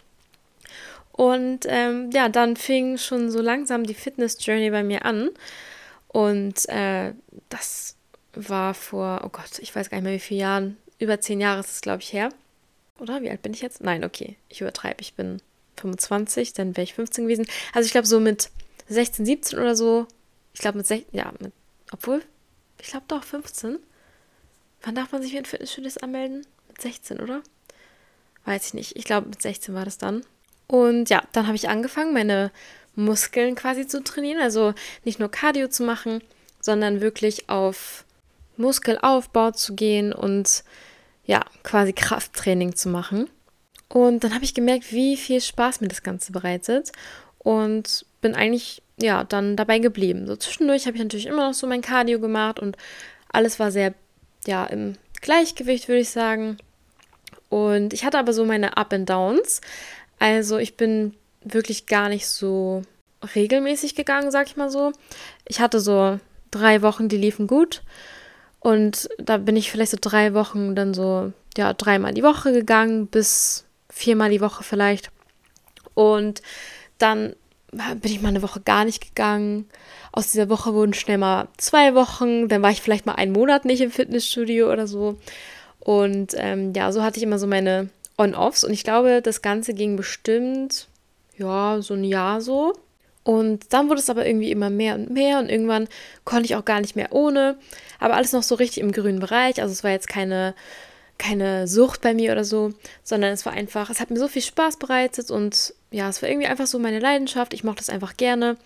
Und 1.11 1.61
ähm, 1.67 2.09
ja, 2.13 2.29
dann 2.29 2.55
fing 2.55 2.97
schon 2.97 3.29
so 3.29 3.41
langsam 3.41 3.83
die 3.83 3.93
Fitness-Journey 3.93 4.69
bei 4.69 4.83
mir 4.83 5.05
an. 5.05 5.29
Und 6.07 6.67
äh, 6.69 7.13
das 7.49 7.94
war 8.35 8.73
vor, 8.73 9.21
oh 9.23 9.29
Gott, 9.29 9.59
ich 9.59 9.75
weiß 9.75 9.89
gar 9.89 9.97
nicht 9.97 10.05
mehr 10.05 10.13
wie 10.13 10.19
viele 10.19 10.41
Jahren, 10.41 10.77
über 10.99 11.19
zehn 11.19 11.41
Jahre 11.41 11.59
ist 11.59 11.71
es, 11.71 11.81
glaube 11.81 12.01
ich, 12.01 12.13
her. 12.13 12.29
Oder 12.99 13.21
wie 13.21 13.29
alt 13.29 13.41
bin 13.41 13.53
ich 13.53 13.61
jetzt? 13.61 13.83
Nein, 13.83 14.03
okay, 14.03 14.37
ich 14.49 14.61
übertreibe, 14.61 15.01
ich 15.01 15.15
bin 15.15 15.41
25, 15.77 16.53
dann 16.53 16.75
wäre 16.77 16.83
ich 16.83 16.93
15 16.93 17.25
gewesen. 17.25 17.45
Also 17.73 17.85
ich 17.85 17.91
glaube 17.91 18.07
so 18.07 18.19
mit 18.19 18.49
16, 18.87 19.25
17 19.25 19.59
oder 19.59 19.75
so. 19.75 20.07
Ich 20.53 20.61
glaube 20.61 20.77
mit 20.77 20.87
16, 20.87 21.07
ja, 21.11 21.33
mit, 21.39 21.51
obwohl, 21.91 22.23
ich 22.79 22.87
glaube 22.87 23.05
doch 23.07 23.23
15. 23.23 23.79
Wann 24.83 24.95
darf 24.95 25.11
man 25.11 25.21
sich 25.21 25.31
für 25.31 25.39
ein 25.39 25.45
Fitnessstudios 25.45 25.97
anmelden? 25.97 26.45
Mit 26.67 26.81
16, 26.81 27.19
oder? 27.19 27.41
Weiß 28.45 28.67
ich 28.67 28.73
nicht. 28.73 28.95
Ich 28.95 29.05
glaube 29.05 29.27
mit 29.27 29.41
16 29.41 29.73
war 29.73 29.85
das 29.85 29.97
dann. 29.97 30.23
Und 30.67 31.09
ja, 31.09 31.23
dann 31.31 31.47
habe 31.47 31.55
ich 31.55 31.69
angefangen, 31.69 32.13
meine 32.13 32.51
Muskeln 32.95 33.55
quasi 33.55 33.87
zu 33.87 34.03
trainieren. 34.03 34.41
Also 34.41 34.73
nicht 35.03 35.19
nur 35.19 35.29
Cardio 35.29 35.67
zu 35.67 35.83
machen, 35.83 36.21
sondern 36.61 37.01
wirklich 37.01 37.49
auf 37.49 38.05
Muskelaufbau 38.57 39.51
zu 39.51 39.75
gehen 39.75 40.13
und 40.13 40.63
ja, 41.25 41.43
quasi 41.63 41.93
Krafttraining 41.93 42.75
zu 42.75 42.89
machen. 42.89 43.29
Und 43.87 44.23
dann 44.23 44.33
habe 44.33 44.45
ich 44.45 44.53
gemerkt, 44.53 44.91
wie 44.91 45.17
viel 45.17 45.41
Spaß 45.41 45.81
mir 45.81 45.87
das 45.87 46.03
Ganze 46.03 46.31
bereitet 46.31 46.91
und 47.39 48.05
bin 48.21 48.35
eigentlich 48.35 48.81
ja 48.99 49.23
dann 49.23 49.55
dabei 49.55 49.79
geblieben. 49.79 50.27
So 50.27 50.35
zwischendurch 50.35 50.87
habe 50.87 50.97
ich 50.97 51.03
natürlich 51.03 51.27
immer 51.27 51.47
noch 51.47 51.53
so 51.53 51.67
mein 51.67 51.81
Cardio 51.81 52.19
gemacht 52.19 52.59
und 52.59 52.77
alles 53.31 53.59
war 53.59 53.71
sehr 53.71 53.93
ja 54.45 54.65
im 54.65 54.95
Gleichgewicht, 55.21 55.87
würde 55.87 56.01
ich 56.01 56.09
sagen. 56.09 56.57
Und 57.49 57.93
ich 57.93 58.03
hatte 58.03 58.19
aber 58.19 58.33
so 58.33 58.45
meine 58.45 58.77
Up 58.77 58.93
and 58.93 59.09
Downs. 59.09 59.61
Also 60.19 60.57
ich 60.57 60.77
bin 60.77 61.13
wirklich 61.43 61.85
gar 61.85 62.09
nicht 62.09 62.27
so 62.27 62.83
regelmäßig 63.35 63.95
gegangen, 63.95 64.31
sag 64.31 64.47
ich 64.47 64.57
mal 64.57 64.69
so. 64.69 64.91
Ich 65.47 65.59
hatte 65.59 65.79
so 65.79 66.19
drei 66.51 66.81
Wochen, 66.81 67.09
die 67.09 67.17
liefen 67.17 67.47
gut. 67.47 67.83
Und 68.65 69.09
da 69.19 69.37
bin 69.37 69.55
ich 69.55 69.69
vielleicht 69.69 69.91
so 69.91 69.97
drei 70.01 70.33
Wochen 70.33 70.73
dann 70.73 70.95
so, 70.95 71.31
ja, 71.55 71.73
dreimal 71.73 72.15
die 72.15 72.23
Woche 72.23 72.51
gegangen, 72.51 73.05
bis 73.05 73.63
viermal 73.91 74.31
die 74.31 74.41
Woche 74.41 74.63
vielleicht. 74.63 75.11
Und 75.93 76.41
dann 76.97 77.35
bin 77.71 78.11
ich 78.11 78.23
mal 78.23 78.29
eine 78.29 78.41
Woche 78.41 78.61
gar 78.61 78.83
nicht 78.83 79.01
gegangen. 79.09 79.69
Aus 80.11 80.31
dieser 80.31 80.49
Woche 80.49 80.73
wurden 80.73 80.95
schnell 80.95 81.19
mal 81.19 81.47
zwei 81.57 81.93
Wochen. 81.93 82.47
Dann 82.47 82.63
war 82.63 82.71
ich 82.71 82.81
vielleicht 82.81 83.05
mal 83.05 83.13
einen 83.13 83.33
Monat 83.33 83.65
nicht 83.65 83.81
im 83.81 83.91
Fitnessstudio 83.91 84.73
oder 84.73 84.87
so. 84.87 85.19
Und 85.79 86.33
ähm, 86.35 86.73
ja, 86.75 86.91
so 86.91 87.03
hatte 87.03 87.17
ich 87.17 87.23
immer 87.23 87.37
so 87.37 87.45
meine 87.45 87.89
On-Offs. 88.17 88.63
Und 88.63 88.73
ich 88.73 88.83
glaube, 88.83 89.21
das 89.21 89.43
Ganze 89.43 89.75
ging 89.75 89.95
bestimmt, 89.95 90.87
ja, 91.37 91.83
so 91.83 91.93
ein 91.93 92.03
Jahr 92.03 92.41
so. 92.41 92.73
Und 93.25 93.73
dann 93.73 93.89
wurde 93.89 93.99
es 93.99 94.09
aber 94.09 94.25
irgendwie 94.25 94.51
immer 94.51 94.69
mehr 94.69 94.95
und 94.95 95.09
mehr. 95.09 95.39
Und 95.39 95.49
irgendwann 95.49 95.89
konnte 96.23 96.45
ich 96.45 96.55
auch 96.55 96.63
gar 96.63 96.79
nicht 96.79 96.95
mehr 96.95 97.11
ohne. 97.11 97.57
Aber 97.99 98.13
alles 98.13 98.31
noch 98.31 98.43
so 98.43 98.55
richtig 98.55 98.81
im 98.81 98.93
grünen 98.93 99.19
Bereich. 99.19 99.61
Also 99.61 99.73
es 99.73 99.83
war 99.83 99.91
jetzt 99.91 100.07
keine 100.07 100.55
keine 101.17 101.67
Sucht 101.67 102.01
bei 102.01 102.13
mir 102.13 102.31
oder 102.31 102.43
so, 102.43 102.73
sondern 103.03 103.31
es 103.31 103.45
war 103.45 103.53
einfach, 103.53 103.89
es 103.89 103.99
hat 103.99 104.09
mir 104.09 104.19
so 104.19 104.27
viel 104.27 104.41
Spaß 104.41 104.77
bereitet 104.77 105.31
und 105.31 105.73
ja, 105.91 106.09
es 106.09 106.21
war 106.21 106.29
irgendwie 106.29 106.47
einfach 106.47 106.67
so 106.67 106.77
meine 106.77 106.99
Leidenschaft. 106.99 107.53
Ich 107.53 107.63
mochte 107.63 107.81
es 107.81 107.89
einfach 107.89 108.17
gerne. 108.17 108.57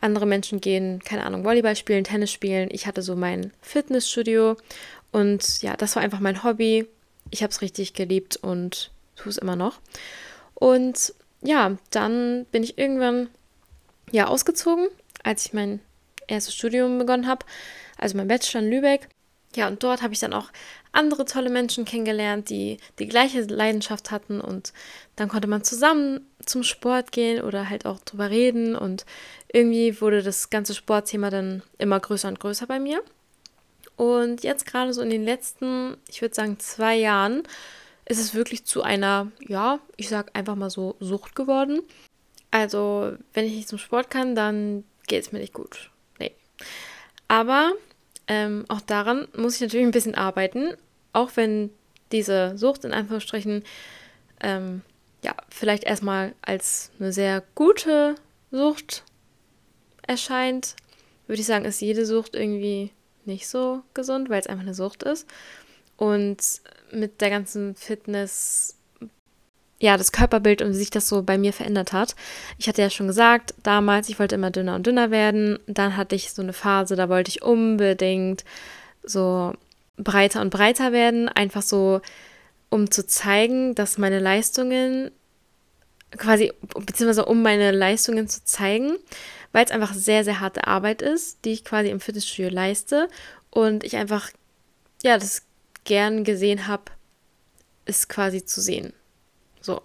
Andere 0.00 0.24
Menschen 0.26 0.60
gehen, 0.60 1.02
keine 1.04 1.24
Ahnung, 1.24 1.44
Volleyball 1.44 1.76
spielen, 1.76 2.04
Tennis 2.04 2.32
spielen. 2.32 2.70
Ich 2.72 2.86
hatte 2.86 3.02
so 3.02 3.14
mein 3.14 3.52
Fitnessstudio 3.60 4.56
und 5.12 5.62
ja, 5.62 5.76
das 5.76 5.96
war 5.96 6.02
einfach 6.02 6.20
mein 6.20 6.42
Hobby. 6.44 6.86
Ich 7.30 7.42
habe 7.42 7.50
es 7.50 7.60
richtig 7.60 7.92
geliebt 7.92 8.36
und 8.36 8.90
tue 9.16 9.30
es 9.30 9.38
immer 9.38 9.56
noch. 9.56 9.80
Und 10.54 11.12
ja, 11.42 11.76
dann 11.90 12.46
bin 12.50 12.62
ich 12.62 12.78
irgendwann 12.78 13.28
ja 14.12 14.26
ausgezogen, 14.26 14.88
als 15.22 15.46
ich 15.46 15.52
mein 15.52 15.80
erstes 16.26 16.54
Studium 16.54 16.98
begonnen 16.98 17.26
habe, 17.26 17.44
also 17.96 18.16
mein 18.16 18.28
Bachelor 18.28 18.62
in 18.62 18.70
Lübeck. 18.70 19.08
Ja, 19.56 19.66
und 19.66 19.82
dort 19.82 20.02
habe 20.02 20.12
ich 20.12 20.20
dann 20.20 20.34
auch 20.34 20.50
andere 20.92 21.24
tolle 21.24 21.48
Menschen 21.48 21.84
kennengelernt, 21.84 22.50
die 22.50 22.76
die 22.98 23.08
gleiche 23.08 23.40
Leidenschaft 23.42 24.10
hatten 24.10 24.40
und 24.40 24.72
dann 25.16 25.28
konnte 25.28 25.48
man 25.48 25.64
zusammen 25.64 26.26
zum 26.44 26.62
Sport 26.62 27.12
gehen 27.12 27.42
oder 27.42 27.70
halt 27.70 27.86
auch 27.86 27.98
drüber 28.00 28.30
reden 28.30 28.76
und 28.76 29.06
irgendwie 29.52 30.00
wurde 30.00 30.22
das 30.22 30.50
ganze 30.50 30.74
Sportthema 30.74 31.30
dann 31.30 31.62
immer 31.78 31.98
größer 31.98 32.28
und 32.28 32.40
größer 32.40 32.66
bei 32.66 32.78
mir. 32.78 33.02
Und 33.96 34.44
jetzt 34.44 34.66
gerade 34.66 34.92
so 34.92 35.00
in 35.02 35.10
den 35.10 35.24
letzten, 35.24 35.96
ich 36.08 36.22
würde 36.22 36.34
sagen, 36.34 36.58
zwei 36.60 36.96
Jahren 36.96 37.42
ist 38.04 38.20
es 38.20 38.34
wirklich 38.34 38.64
zu 38.64 38.82
einer, 38.82 39.32
ja, 39.46 39.80
ich 39.96 40.08
sag 40.08 40.36
einfach 40.36 40.54
mal 40.54 40.70
so 40.70 40.96
Sucht 41.00 41.34
geworden. 41.34 41.80
Also, 42.50 43.12
wenn 43.34 43.44
ich 43.44 43.54
nicht 43.54 43.68
zum 43.68 43.78
Sport 43.78 44.10
kann, 44.10 44.34
dann 44.34 44.84
geht 45.06 45.22
es 45.22 45.32
mir 45.32 45.38
nicht 45.38 45.52
gut. 45.52 45.90
Nee. 46.18 46.32
Aber 47.28 47.72
ähm, 48.26 48.64
auch 48.68 48.80
daran 48.80 49.28
muss 49.36 49.56
ich 49.56 49.60
natürlich 49.60 49.86
ein 49.86 49.92
bisschen 49.92 50.14
arbeiten, 50.14 50.74
auch 51.12 51.32
wenn 51.34 51.70
diese 52.12 52.56
Sucht 52.56 52.84
in 52.84 52.92
Anführungsstrichen 52.92 53.64
ähm, 54.40 54.82
ja 55.22 55.34
vielleicht 55.50 55.84
erstmal 55.84 56.34
als 56.42 56.90
eine 56.98 57.12
sehr 57.12 57.42
gute 57.54 58.14
Sucht 58.50 59.04
erscheint, 60.06 60.74
würde 61.26 61.40
ich 61.40 61.46
sagen, 61.46 61.64
ist 61.64 61.80
jede 61.80 62.06
Sucht 62.06 62.34
irgendwie 62.34 62.92
nicht 63.24 63.46
so 63.46 63.82
gesund, 63.94 64.30
weil 64.30 64.40
es 64.40 64.46
einfach 64.46 64.62
eine 64.62 64.74
Sucht 64.74 65.02
ist. 65.02 65.26
Und 65.96 66.38
mit 66.90 67.20
der 67.20 67.30
ganzen 67.30 67.74
Fitness, 67.74 68.77
ja, 69.80 69.96
das 69.96 70.12
Körperbild 70.12 70.60
und 70.60 70.70
wie 70.70 70.78
sich 70.78 70.90
das 70.90 71.08
so 71.08 71.22
bei 71.22 71.38
mir 71.38 71.52
verändert 71.52 71.92
hat. 71.92 72.16
Ich 72.58 72.68
hatte 72.68 72.82
ja 72.82 72.90
schon 72.90 73.06
gesagt, 73.06 73.54
damals, 73.62 74.08
ich 74.08 74.18
wollte 74.18 74.34
immer 74.34 74.50
dünner 74.50 74.74
und 74.74 74.86
dünner 74.86 75.10
werden. 75.10 75.58
Dann 75.66 75.96
hatte 75.96 76.16
ich 76.16 76.32
so 76.32 76.42
eine 76.42 76.52
Phase, 76.52 76.96
da 76.96 77.08
wollte 77.08 77.30
ich 77.30 77.42
unbedingt 77.42 78.44
so 79.04 79.54
breiter 79.96 80.40
und 80.40 80.50
breiter 80.50 80.92
werden. 80.92 81.28
Einfach 81.28 81.62
so, 81.62 82.00
um 82.70 82.90
zu 82.90 83.06
zeigen, 83.06 83.74
dass 83.76 83.98
meine 83.98 84.18
Leistungen 84.18 85.12
quasi, 86.16 86.52
beziehungsweise 86.74 87.26
um 87.26 87.42
meine 87.42 87.70
Leistungen 87.70 88.28
zu 88.28 88.44
zeigen, 88.44 88.96
weil 89.52 89.64
es 89.64 89.70
einfach 89.70 89.94
sehr, 89.94 90.24
sehr 90.24 90.40
harte 90.40 90.66
Arbeit 90.66 91.02
ist, 91.02 91.44
die 91.44 91.52
ich 91.52 91.64
quasi 91.64 91.90
im 91.90 92.00
Fitnessstudio 92.00 92.50
leiste 92.50 93.08
und 93.50 93.84
ich 93.84 93.96
einfach, 93.96 94.30
ja, 95.02 95.18
das 95.18 95.42
gern 95.84 96.24
gesehen 96.24 96.66
habe, 96.66 96.84
es 97.84 98.08
quasi 98.08 98.44
zu 98.44 98.60
sehen. 98.60 98.92
So. 99.60 99.82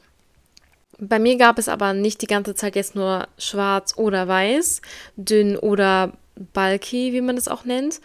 Bei 1.00 1.20
mir 1.20 1.38
gab 1.38 1.58
es 1.58 1.70
aber 1.70 1.94
nicht 1.94 2.22
die 2.22 2.28
ganze 2.28 2.56
Zeit 2.56 2.76
jetzt 2.76 2.96
nur 2.96 3.28
schwarz 3.38 3.94
oder 3.98 4.28
weiß, 4.28 4.82
dünn 5.16 5.58
oder 5.58 6.14
bulky, 6.54 7.14
wie 7.14 7.22
man 7.22 7.36
das 7.36 7.48
auch 7.48 7.66
nennt, 7.66 8.00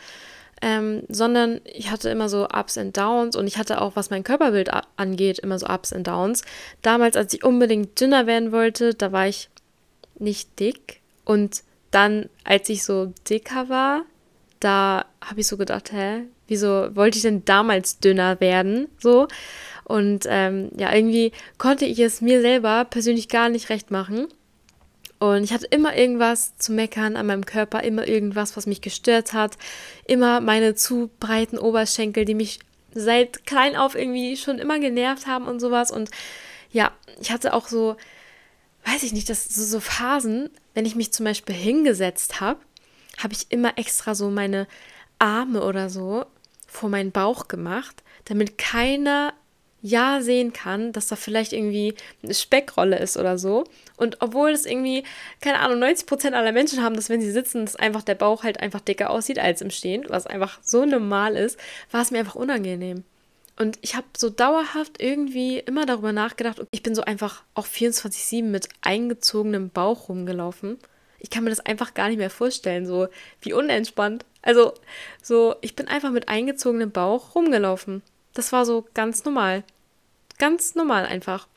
ähm, 0.61 1.03
sondern 1.09 1.61
ich 1.65 1.91
hatte 1.91 2.09
immer 2.09 2.29
so 2.29 2.49
Ups 2.49 2.79
and 2.79 2.97
Downs 2.97 3.37
und 3.37 3.47
ich 3.47 3.59
hatte 3.59 3.81
auch, 3.81 3.95
was 3.95 4.11
mein 4.11 4.25
Körperbild 4.25 4.71
angeht, 4.97 5.39
immer 5.39 5.59
so 5.59 5.67
Ups 5.67 5.93
and 5.93 6.07
Downs. 6.07 6.43
Damals, 6.83 7.17
als 7.17 7.33
ich 7.35 7.45
unbedingt 7.45 8.01
dünner 8.01 8.27
werden 8.27 8.53
wollte, 8.53 8.95
da 8.95 9.13
war 9.13 9.29
ich 9.29 9.49
nicht 10.19 10.59
dick 10.59 11.01
und 11.25 11.63
dann, 11.91 12.29
als 12.45 12.69
ich 12.69 12.85
so 12.85 13.13
dicker 13.29 13.69
war, 13.69 14.03
da 14.61 15.05
habe 15.21 15.41
ich 15.41 15.47
so 15.47 15.57
gedacht, 15.57 15.93
hä, 15.93 16.25
wieso 16.49 16.95
wollte 16.97 17.19
ich 17.19 17.23
denn 17.23 17.45
damals 17.45 18.01
dünner 18.01 18.41
werden? 18.41 18.89
So. 18.99 19.29
Und 19.89 20.27
ähm, 20.29 20.71
ja, 20.77 20.95
irgendwie 20.95 21.33
konnte 21.57 21.87
ich 21.87 21.99
es 21.99 22.21
mir 22.21 22.41
selber 22.43 22.85
persönlich 22.85 23.29
gar 23.29 23.49
nicht 23.49 23.71
recht 23.71 23.91
machen. 23.91 24.29
Und 25.19 25.43
ich 25.43 25.53
hatte 25.53 25.67
immer 25.67 25.97
irgendwas 25.97 26.57
zu 26.59 26.73
meckern 26.73 27.17
an 27.17 27.27
meinem 27.27 27.47
Körper, 27.47 27.83
immer 27.83 28.07
irgendwas, 28.07 28.57
was 28.57 28.67
mich 28.67 28.83
gestört 28.83 29.33
hat. 29.33 29.57
Immer 30.07 30.41
meine 30.41 30.75
zu 30.75 31.11
breiten 31.19 31.59
Oberschenkel, 31.59 32.25
die 32.25 32.35
mich 32.35 32.61
seit 32.93 33.47
klein 33.47 33.77
auf 33.77 33.95
irgendwie 33.95 34.37
schon 34.37 34.59
immer 34.59 34.79
genervt 34.79 35.27
haben 35.27 35.47
und 35.47 35.59
sowas. 35.59 35.91
Und 35.91 36.11
ja, 36.71 36.93
ich 37.21 37.33
hatte 37.33 37.55
auch 37.55 37.67
so, 37.67 37.97
weiß 38.85 39.03
ich 39.03 39.13
nicht, 39.13 39.29
das 39.29 39.49
so, 39.49 39.65
so 39.65 39.81
Phasen, 39.81 40.51
wenn 40.75 40.87
ich 40.87 40.95
mich 40.97 41.13
zum 41.13 41.25
Beispiel 41.25 41.55
hingesetzt 41.55 42.41
habe, 42.41 42.61
habe 43.17 43.33
ich 43.33 43.51
immer 43.51 43.77
extra 43.79 44.15
so 44.15 44.31
meine 44.31 44.69
Arme 45.19 45.65
oder 45.65 45.91
so 45.91 46.27
vor 46.67 46.91
meinen 46.91 47.11
Bauch 47.11 47.49
gemacht, 47.49 48.03
damit 48.27 48.59
keiner 48.59 49.33
ja 49.81 50.21
sehen 50.21 50.53
kann, 50.53 50.93
dass 50.93 51.09
da 51.09 51.17
vielleicht 51.17 51.53
irgendwie 51.53 51.95
eine 52.23 52.35
Speckrolle 52.35 52.99
ist 52.99 53.17
oder 53.17 53.39
so. 53.39 53.65
Und 53.97 54.21
obwohl 54.21 54.51
es 54.51 54.67
irgendwie, 54.67 55.05
keine 55.41 55.61
Ahnung, 55.61 55.83
90% 55.83 56.33
aller 56.33 56.53
Menschen 56.53 56.83
haben, 56.83 56.97
dass 56.97 57.09
wenn 57.09 57.21
sie 57.21 57.31
sitzen, 57.31 57.65
dass 57.65 57.77
einfach 57.77 58.03
der 58.03 58.17
Bauch 58.17 58.43
halt 58.43 58.61
einfach 58.61 58.81
dicker 58.81 59.11
aussieht 59.11 59.39
als 59.39 59.63
im 59.63 59.71
Stehen, 59.71 60.05
was 60.09 60.27
einfach 60.27 60.59
so 60.63 60.85
normal 60.85 61.37
ist, 61.37 61.59
war 61.91 62.03
es 62.03 62.11
mir 62.11 62.19
einfach 62.19 62.35
unangenehm. 62.35 63.05
Und 63.59 63.79
ich 63.81 63.97
habe 63.97 64.07
so 64.17 64.31
dauerhaft 64.31 65.03
irgendwie 65.03 65.59
immer 65.59 65.85
darüber 65.85 66.13
nachgedacht, 66.13 66.61
ich 66.71 66.83
bin 66.83 66.95
so 66.95 67.03
einfach 67.03 67.43
auch 67.55 67.67
24-7 67.67 68.45
mit 68.45 68.69
eingezogenem 68.83 69.71
Bauch 69.71 70.09
rumgelaufen. 70.09 70.79
Ich 71.19 71.31
kann 71.31 71.43
mir 71.43 71.51
das 71.51 71.59
einfach 71.59 71.95
gar 71.95 72.09
nicht 72.09 72.19
mehr 72.19 72.31
vorstellen, 72.31 72.87
so 72.87 73.09
wie 73.41 73.53
unentspannt. 73.53 74.25
Also, 74.43 74.75
so, 75.21 75.57
ich 75.61 75.75
bin 75.75 75.89
einfach 75.89 76.13
mit 76.13 76.29
eingezogenem 76.29 76.93
Bauch 76.93 77.35
rumgelaufen. 77.35 78.03
Das 78.39 78.53
war 78.53 78.65
so 78.65 78.87
ganz 78.95 79.25
normal. 79.25 79.65
Ganz 80.39 80.77
normal 80.77 81.07
einfach. 81.07 81.49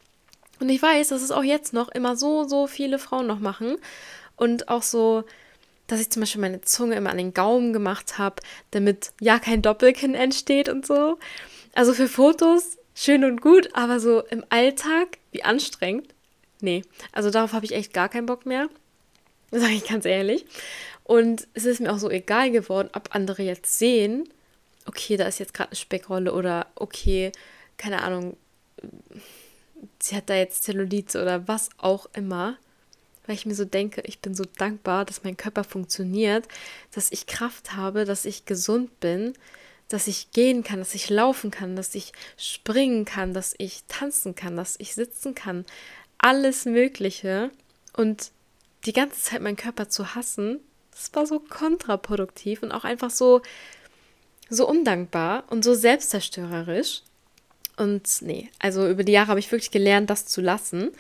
Und 0.59 0.67
ich 0.69 0.81
weiß, 0.81 1.09
dass 1.09 1.21
es 1.21 1.29
auch 1.29 1.43
jetzt 1.43 1.73
noch 1.73 1.89
immer 1.89 2.15
so, 2.15 2.43
so 2.43 2.65
viele 2.65 2.97
Frauen 2.97 3.27
noch 3.27 3.38
machen. 3.39 3.77
Und 4.35 4.67
auch 4.67 4.81
so, 4.81 5.23
dass 5.85 6.00
ich 6.00 6.09
zum 6.09 6.21
Beispiel 6.23 6.41
meine 6.41 6.61
Zunge 6.61 6.95
immer 6.95 7.11
an 7.11 7.19
den 7.19 7.35
Gaumen 7.35 7.71
gemacht 7.71 8.17
habe, 8.17 8.38
damit 8.71 9.11
ja 9.19 9.38
kein 9.38 9.61
Doppelkinn 9.61 10.15
entsteht 10.15 10.69
und 10.69 10.88
so. 10.88 11.19
Also 11.75 11.93
für 11.93 12.07
Fotos 12.07 12.79
schön 12.95 13.25
und 13.25 13.41
gut, 13.41 13.69
aber 13.73 14.00
so 14.00 14.21
im 14.31 14.43
Alltag, 14.50 15.19
wie 15.31 15.43
anstrengend. 15.43 16.07
Nee, 16.61 16.81
also 17.11 17.29
darauf 17.29 17.53
habe 17.53 17.65
ich 17.65 17.75
echt 17.75 17.93
gar 17.93 18.09
keinen 18.09 18.25
Bock 18.25 18.47
mehr. 18.47 18.69
Sage 19.51 19.73
ich 19.73 19.88
ganz 19.88 20.05
ehrlich. 20.05 20.47
Und 21.03 21.47
es 21.53 21.65
ist 21.65 21.79
mir 21.79 21.93
auch 21.93 22.00
so 22.00 22.09
egal 22.09 22.50
geworden, 22.50 22.89
ob 22.93 23.13
andere 23.13 23.43
jetzt 23.43 23.77
sehen, 23.77 24.27
okay, 24.88 25.17
da 25.17 25.25
ist 25.25 25.39
jetzt 25.39 25.53
gerade 25.53 25.69
eine 25.69 25.75
Speckrolle 25.75 26.33
oder 26.33 26.67
okay, 26.75 27.31
keine 27.77 28.01
Ahnung, 28.01 28.38
sie 30.00 30.15
hat 30.15 30.29
da 30.29 30.35
jetzt 30.35 30.63
Zellulite 30.63 31.21
oder 31.21 31.47
was 31.47 31.69
auch 31.77 32.07
immer. 32.13 32.57
Weil 33.25 33.35
ich 33.35 33.45
mir 33.45 33.55
so 33.55 33.65
denke, 33.65 34.01
ich 34.01 34.19
bin 34.19 34.33
so 34.33 34.43
dankbar, 34.57 35.05
dass 35.05 35.23
mein 35.23 35.38
Körper 35.38 35.63
funktioniert, 35.63 36.47
dass 36.91 37.11
ich 37.11 37.27
Kraft 37.27 37.75
habe, 37.75 38.05
dass 38.05 38.25
ich 38.25 38.45
gesund 38.45 39.00
bin, 39.00 39.33
dass 39.89 40.07
ich 40.07 40.31
gehen 40.31 40.63
kann, 40.63 40.79
dass 40.79 40.95
ich 40.95 41.09
laufen 41.09 41.51
kann, 41.51 41.75
dass 41.75 41.93
ich 41.93 42.13
springen 42.38 43.05
kann, 43.05 43.33
dass 43.33 43.53
ich 43.57 43.83
tanzen 43.88 44.35
kann, 44.35 44.57
dass 44.57 44.75
ich 44.79 44.95
sitzen 44.95 45.35
kann. 45.35 45.65
Alles 46.17 46.65
Mögliche. 46.65 47.51
Und 47.95 48.31
die 48.85 48.93
ganze 48.93 49.21
Zeit 49.21 49.41
meinen 49.41 49.55
Körper 49.55 49.89
zu 49.89 50.15
hassen, 50.15 50.59
das 50.91 51.13
war 51.13 51.25
so 51.25 51.39
kontraproduktiv 51.39 52.63
und 52.63 52.71
auch 52.71 52.83
einfach 52.83 53.11
so, 53.11 53.41
so 54.51 54.67
undankbar 54.67 55.46
und 55.50 55.63
so 55.63 55.74
selbstzerstörerisch. 55.74 57.01
Und 57.77 58.22
nee, 58.22 58.50
also 58.60 58.88
über 58.88 59.03
die 59.03 59.13
Jahre 59.13 59.29
habe 59.29 59.39
ich 59.39 59.51
wirklich 59.51 59.72
gelernt, 59.72 60.10
das 60.10 60.25
zu 60.25 60.41
lassen. 60.41 60.91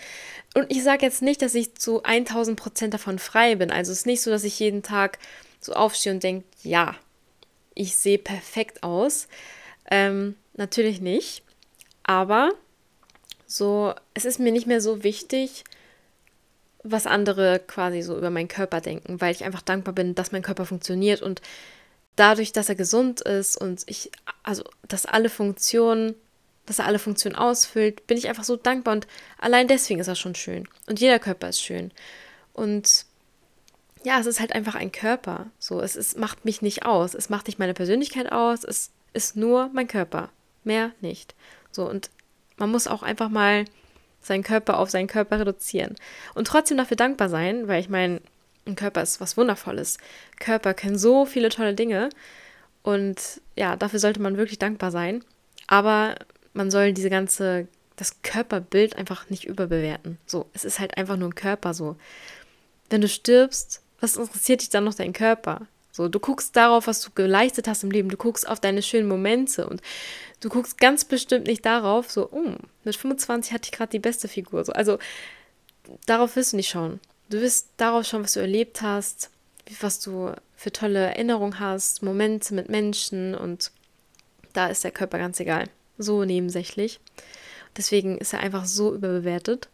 Und 0.55 0.71
ich 0.71 0.83
sage 0.83 1.05
jetzt 1.05 1.21
nicht, 1.21 1.41
dass 1.41 1.53
ich 1.53 1.75
zu 1.75 2.01
1000 2.01 2.57
Prozent 2.57 2.93
davon 2.93 3.19
frei 3.19 3.55
bin. 3.55 3.69
Also 3.69 3.91
es 3.91 3.99
ist 3.99 4.05
nicht 4.05 4.21
so, 4.21 4.31
dass 4.31 4.45
ich 4.45 4.57
jeden 4.57 4.83
Tag 4.83 5.19
so 5.59 5.73
aufstehe 5.73 6.13
und 6.13 6.23
denke, 6.23 6.45
ja, 6.63 6.95
ich 7.75 7.95
sehe 7.97 8.17
perfekt 8.17 8.83
aus. 8.83 9.27
Ähm, 9.91 10.35
natürlich 10.53 11.01
nicht. 11.01 11.43
Aber 12.03 12.51
so, 13.45 13.93
es 14.13 14.25
ist 14.25 14.39
mir 14.39 14.53
nicht 14.53 14.65
mehr 14.65 14.81
so 14.81 15.03
wichtig, 15.03 15.65
was 16.83 17.05
andere 17.05 17.59
quasi 17.59 18.01
so 18.01 18.17
über 18.17 18.29
meinen 18.29 18.47
Körper 18.47 18.81
denken, 18.81 19.19
weil 19.19 19.33
ich 19.33 19.43
einfach 19.43 19.61
dankbar 19.61 19.93
bin, 19.93 20.15
dass 20.15 20.31
mein 20.31 20.41
Körper 20.41 20.65
funktioniert 20.65 21.21
und 21.21 21.41
dadurch, 22.15 22.51
dass 22.51 22.69
er 22.69 22.75
gesund 22.75 23.21
ist 23.21 23.57
und 23.57 23.83
ich, 23.87 24.11
also, 24.43 24.63
dass 24.87 25.05
alle 25.05 25.29
Funktionen, 25.29 26.15
dass 26.65 26.79
er 26.79 26.85
alle 26.85 26.99
Funktionen 26.99 27.35
ausfüllt, 27.35 28.07
bin 28.07 28.17
ich 28.17 28.27
einfach 28.27 28.43
so 28.43 28.55
dankbar 28.55 28.93
und 28.95 29.07
allein 29.37 29.67
deswegen 29.67 29.99
ist 29.99 30.07
er 30.07 30.15
schon 30.15 30.35
schön. 30.35 30.67
Und 30.87 30.99
jeder 30.99 31.19
Körper 31.19 31.49
ist 31.49 31.61
schön. 31.61 31.91
Und 32.53 33.05
ja, 34.03 34.19
es 34.19 34.25
ist 34.25 34.39
halt 34.39 34.53
einfach 34.53 34.75
ein 34.75 34.91
Körper. 34.91 35.47
So, 35.59 35.79
es 35.79 35.95
ist, 35.95 36.17
macht 36.17 36.45
mich 36.45 36.61
nicht 36.61 36.85
aus. 36.85 37.13
Es 37.13 37.29
macht 37.29 37.47
nicht 37.47 37.59
meine 37.59 37.73
Persönlichkeit 37.73 38.31
aus. 38.31 38.63
Es 38.63 38.91
ist 39.13 39.35
nur 39.35 39.69
mein 39.73 39.87
Körper. 39.87 40.29
Mehr 40.63 40.91
nicht. 41.01 41.35
So, 41.71 41.87
und 41.87 42.09
man 42.57 42.71
muss 42.71 42.87
auch 42.87 43.03
einfach 43.03 43.29
mal 43.29 43.65
seinen 44.21 44.43
Körper 44.43 44.77
auf 44.77 44.89
seinen 44.89 45.07
Körper 45.07 45.39
reduzieren. 45.39 45.95
Und 46.35 46.47
trotzdem 46.47 46.77
dafür 46.77 46.97
dankbar 46.97 47.29
sein, 47.29 47.67
weil 47.67 47.81
ich 47.81 47.89
meine, 47.89 48.21
ein 48.65 48.75
Körper 48.75 49.01
ist 49.01 49.21
was 49.21 49.37
Wundervolles. 49.37 49.97
Körper 50.39 50.73
können 50.73 50.97
so 50.97 51.25
viele 51.25 51.49
tolle 51.49 51.73
Dinge. 51.73 52.09
Und 52.83 53.41
ja, 53.55 53.75
dafür 53.75 53.99
sollte 53.99 54.21
man 54.21 54.37
wirklich 54.37 54.59
dankbar 54.59 54.91
sein. 54.91 55.23
Aber 55.67 56.15
man 56.53 56.71
soll 56.71 56.93
diese 56.93 57.09
ganze, 57.09 57.67
das 57.95 58.21
Körperbild 58.23 58.95
einfach 58.95 59.29
nicht 59.29 59.45
überbewerten. 59.45 60.17
So, 60.25 60.47
es 60.53 60.65
ist 60.65 60.79
halt 60.79 60.97
einfach 60.97 61.17
nur 61.17 61.29
ein 61.29 61.35
Körper 61.35 61.73
so. 61.73 61.95
Wenn 62.89 63.01
du 63.01 63.07
stirbst, 63.07 63.81
was 63.99 64.17
interessiert 64.17 64.61
dich 64.61 64.69
dann 64.69 64.83
noch 64.83 64.95
dein 64.95 65.13
Körper? 65.13 65.67
So, 65.91 66.07
du 66.07 66.19
guckst 66.19 66.55
darauf, 66.55 66.87
was 66.87 67.01
du 67.01 67.11
geleistet 67.13 67.67
hast 67.67 67.83
im 67.83 67.91
Leben, 67.91 68.09
du 68.09 68.17
guckst 68.17 68.47
auf 68.47 68.59
deine 68.59 68.81
schönen 68.81 69.07
Momente 69.07 69.67
und 69.67 69.81
du 70.39 70.49
guckst 70.49 70.77
ganz 70.77 71.03
bestimmt 71.03 71.47
nicht 71.47 71.65
darauf, 71.65 72.09
so, 72.09 72.29
oh, 72.31 72.55
mit 72.83 72.95
25 72.95 73.53
hatte 73.53 73.65
ich 73.65 73.71
gerade 73.71 73.91
die 73.91 73.99
beste 73.99 74.27
Figur. 74.27 74.63
So, 74.63 74.71
also 74.71 74.99
darauf 76.05 76.35
wirst 76.35 76.53
du 76.53 76.57
nicht 76.57 76.69
schauen. 76.69 77.01
Du 77.31 77.39
wirst 77.39 77.69
darauf 77.77 78.05
schauen, 78.05 78.25
was 78.25 78.33
du 78.33 78.41
erlebt 78.41 78.81
hast, 78.81 79.29
was 79.79 80.01
du 80.01 80.33
für 80.57 80.73
tolle 80.73 80.99
Erinnerungen 80.99 81.61
hast, 81.61 82.03
Momente 82.03 82.53
mit 82.53 82.67
Menschen 82.67 83.35
und 83.35 83.71
da 84.51 84.67
ist 84.67 84.83
der 84.83 84.91
Körper 84.91 85.17
ganz 85.17 85.39
egal. 85.39 85.69
So 85.97 86.25
nebensächlich. 86.25 86.99
Deswegen 87.77 88.17
ist 88.17 88.33
er 88.33 88.41
einfach 88.41 88.65
so 88.65 88.93
überbewertet. 88.93 89.69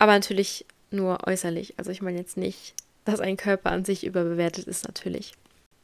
Aber 0.00 0.10
natürlich 0.10 0.66
nur 0.90 1.28
äußerlich. 1.28 1.78
Also 1.78 1.92
ich 1.92 2.02
meine 2.02 2.18
jetzt 2.18 2.36
nicht, 2.36 2.74
dass 3.04 3.20
ein 3.20 3.36
Körper 3.36 3.70
an 3.70 3.84
sich 3.84 4.04
überbewertet 4.04 4.66
ist, 4.66 4.88
natürlich. 4.88 5.34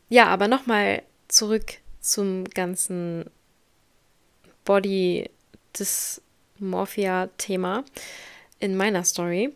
Ja, 0.09 0.27
aber 0.27 0.49
nochmal 0.49 1.05
zurück 1.29 1.75
zum 2.01 2.43
ganzen 2.43 3.31
Body 4.65 5.31
Dysmorphia-Thema 5.79 7.85
in 8.59 8.77
meiner 8.77 9.05
Story. 9.05 9.53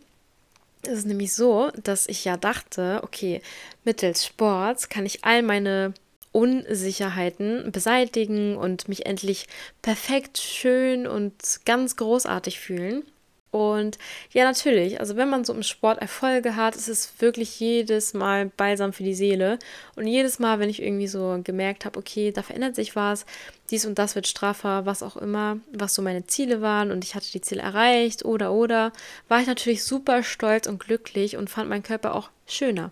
Es 0.83 0.99
ist 0.99 1.07
nämlich 1.07 1.33
so, 1.33 1.71
dass 1.83 2.07
ich 2.07 2.25
ja 2.25 2.37
dachte, 2.37 3.01
okay, 3.03 3.43
mittels 3.85 4.25
Sports 4.25 4.89
kann 4.89 5.07
ich 5.07 5.25
all 5.25 5.43
meine 5.43 5.95
Unsicherheiten 6.33 7.73
beseitigen 7.73 8.57
und 8.57 8.89
mich 8.89 9.07
endlich 9.07 9.47
perfekt, 9.83 10.39
schön 10.39 11.07
und 11.07 11.35
ganz 11.65 11.97
großartig 11.97 12.61
fühlen. 12.61 13.05
Und 13.51 13.97
ja, 14.33 14.45
natürlich, 14.45 15.01
also 15.01 15.17
wenn 15.17 15.31
man 15.31 15.47
so 15.47 15.55
im 15.55 15.63
Sport 15.63 15.99
Erfolge 15.99 16.57
hat, 16.57 16.77
ist 16.77 16.89
es 16.89 17.21
wirklich 17.21 17.59
jedes 17.59 18.13
Mal 18.13 18.51
balsam 18.55 18.93
für 18.93 19.03
die 19.03 19.15
Seele. 19.15 19.59
Und 19.95 20.07
jedes 20.07 20.39
Mal, 20.39 20.59
wenn 20.59 20.69
ich 20.69 20.83
irgendwie 20.83 21.07
so 21.07 21.41
gemerkt 21.43 21.87
habe, 21.87 21.99
okay, 21.99 22.33
da 22.33 22.43
verändert 22.43 22.75
sich 22.75 22.97
was, 22.97 23.25
dies 23.71 23.87
und 23.87 23.99
das 23.99 24.15
wird 24.15 24.27
straffer, 24.27 24.87
was 24.87 25.03
auch 25.03 25.17
immer, 25.17 25.59
was 25.73 25.95
so 25.95 26.03
meine 26.03 26.27
Ziele 26.27 26.61
waren 26.61 26.91
und 26.91 27.05
ich 27.05 27.15
hatte 27.15 27.31
die 27.31 27.41
Ziele 27.41 27.63
erreicht 27.63 28.25
oder 28.25 28.53
oder, 28.53 28.93
war 29.29 29.41
ich 29.41 29.47
natürlich 29.47 29.85
super 29.85 30.23
stolz 30.23 30.67
und 30.67 30.79
glücklich 30.79 31.37
und 31.37 31.51
fand 31.51 31.69
meinen 31.69 31.83
Körper 31.83 32.15
auch 32.15 32.31
schöner. 32.47 32.91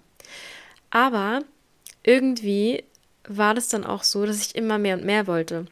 Aber 0.90 1.42
irgendwie 2.02 2.84
war 3.26 3.54
das 3.54 3.68
dann 3.68 3.84
auch 3.84 4.02
so, 4.02 4.26
dass 4.26 4.40
ich 4.40 4.54
immer 4.54 4.78
mehr 4.78 4.96
und 4.96 5.04
mehr 5.04 5.26
wollte. 5.26 5.66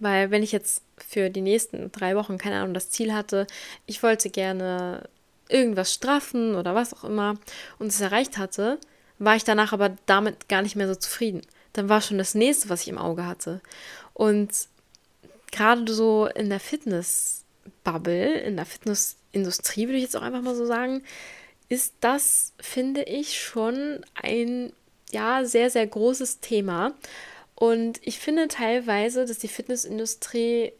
Weil 0.00 0.30
wenn 0.30 0.42
ich 0.42 0.52
jetzt 0.52 0.82
für 0.98 1.30
die 1.30 1.40
nächsten 1.40 1.92
drei 1.92 2.16
Wochen, 2.16 2.38
keine 2.38 2.56
Ahnung, 2.56 2.74
das 2.74 2.90
Ziel 2.90 3.14
hatte, 3.14 3.46
ich 3.86 4.02
wollte 4.02 4.30
gerne 4.30 5.08
irgendwas 5.48 5.92
straffen 5.92 6.56
oder 6.56 6.74
was 6.74 6.92
auch 6.92 7.04
immer 7.04 7.36
und 7.78 7.88
es 7.88 8.00
erreicht 8.00 8.38
hatte, 8.38 8.78
war 9.18 9.36
ich 9.36 9.44
danach 9.44 9.72
aber 9.72 9.96
damit 10.06 10.48
gar 10.48 10.62
nicht 10.62 10.76
mehr 10.76 10.88
so 10.88 10.94
zufrieden. 10.94 11.42
Dann 11.74 11.88
war 11.88 12.00
schon 12.00 12.18
das 12.18 12.34
nächste, 12.34 12.68
was 12.68 12.82
ich 12.82 12.88
im 12.88 12.98
Auge 12.98 13.26
hatte. 13.26 13.60
Und 14.14 14.68
gerade 15.50 15.92
so 15.92 16.26
in 16.26 16.50
der 16.50 16.60
Fitness-Bubble, 16.60 18.40
in 18.40 18.56
der 18.56 18.66
Fitnessindustrie, 18.66 19.86
würde 19.86 19.98
ich 19.98 20.04
jetzt 20.04 20.16
auch 20.16 20.22
einfach 20.22 20.42
mal 20.42 20.54
so 20.54 20.66
sagen, 20.66 21.02
ist 21.68 21.94
das, 22.00 22.52
finde 22.60 23.02
ich, 23.02 23.40
schon 23.40 24.04
ein 24.14 24.72
ja 25.10 25.44
sehr, 25.44 25.70
sehr 25.70 25.86
großes 25.86 26.40
Thema. 26.40 26.94
Und 27.54 28.00
ich 28.02 28.18
finde 28.18 28.48
teilweise, 28.48 29.24
dass 29.24 29.38
die 29.38 29.48
Fitnessindustrie 29.48 30.72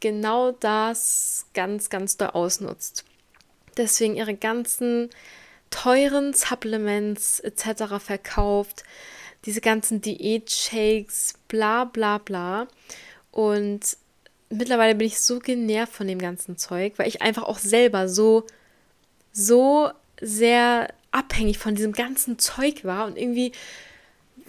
genau 0.00 0.52
das 0.52 1.46
ganz, 1.54 1.90
ganz 1.90 2.16
doll 2.16 2.30
ausnutzt. 2.30 3.04
Deswegen 3.76 4.16
ihre 4.16 4.34
ganzen 4.34 5.10
teuren 5.70 6.34
Supplements 6.34 7.40
etc. 7.40 7.96
verkauft, 7.98 8.84
diese 9.44 9.60
ganzen 9.60 10.00
Diät-Shakes, 10.00 11.34
bla 11.48 11.84
bla 11.84 12.18
bla. 12.18 12.68
Und 13.30 13.96
mittlerweile 14.50 14.94
bin 14.94 15.06
ich 15.06 15.20
so 15.20 15.38
genervt 15.38 15.92
von 15.92 16.06
dem 16.06 16.18
ganzen 16.18 16.56
Zeug, 16.56 16.94
weil 16.96 17.08
ich 17.08 17.22
einfach 17.22 17.44
auch 17.44 17.58
selber 17.58 18.08
so, 18.08 18.44
so 19.32 19.90
sehr 20.20 20.92
abhängig 21.10 21.58
von 21.58 21.74
diesem 21.74 21.92
ganzen 21.92 22.38
Zeug 22.38 22.84
war 22.84 23.06
und 23.06 23.18
irgendwie 23.18 23.52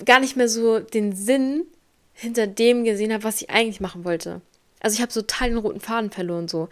gar 0.05 0.19
nicht 0.19 0.35
mehr 0.35 0.49
so 0.49 0.79
den 0.79 1.15
Sinn 1.15 1.65
hinter 2.13 2.47
dem 2.47 2.83
gesehen 2.83 3.11
habe, 3.11 3.23
was 3.23 3.41
ich 3.41 3.49
eigentlich 3.49 3.81
machen 3.81 4.05
wollte. 4.05 4.41
Also 4.79 4.95
ich 4.95 5.01
habe 5.01 5.11
so 5.11 5.21
total 5.21 5.49
den 5.49 5.57
roten 5.57 5.79
Faden 5.79 6.11
verloren. 6.11 6.47
So. 6.47 6.69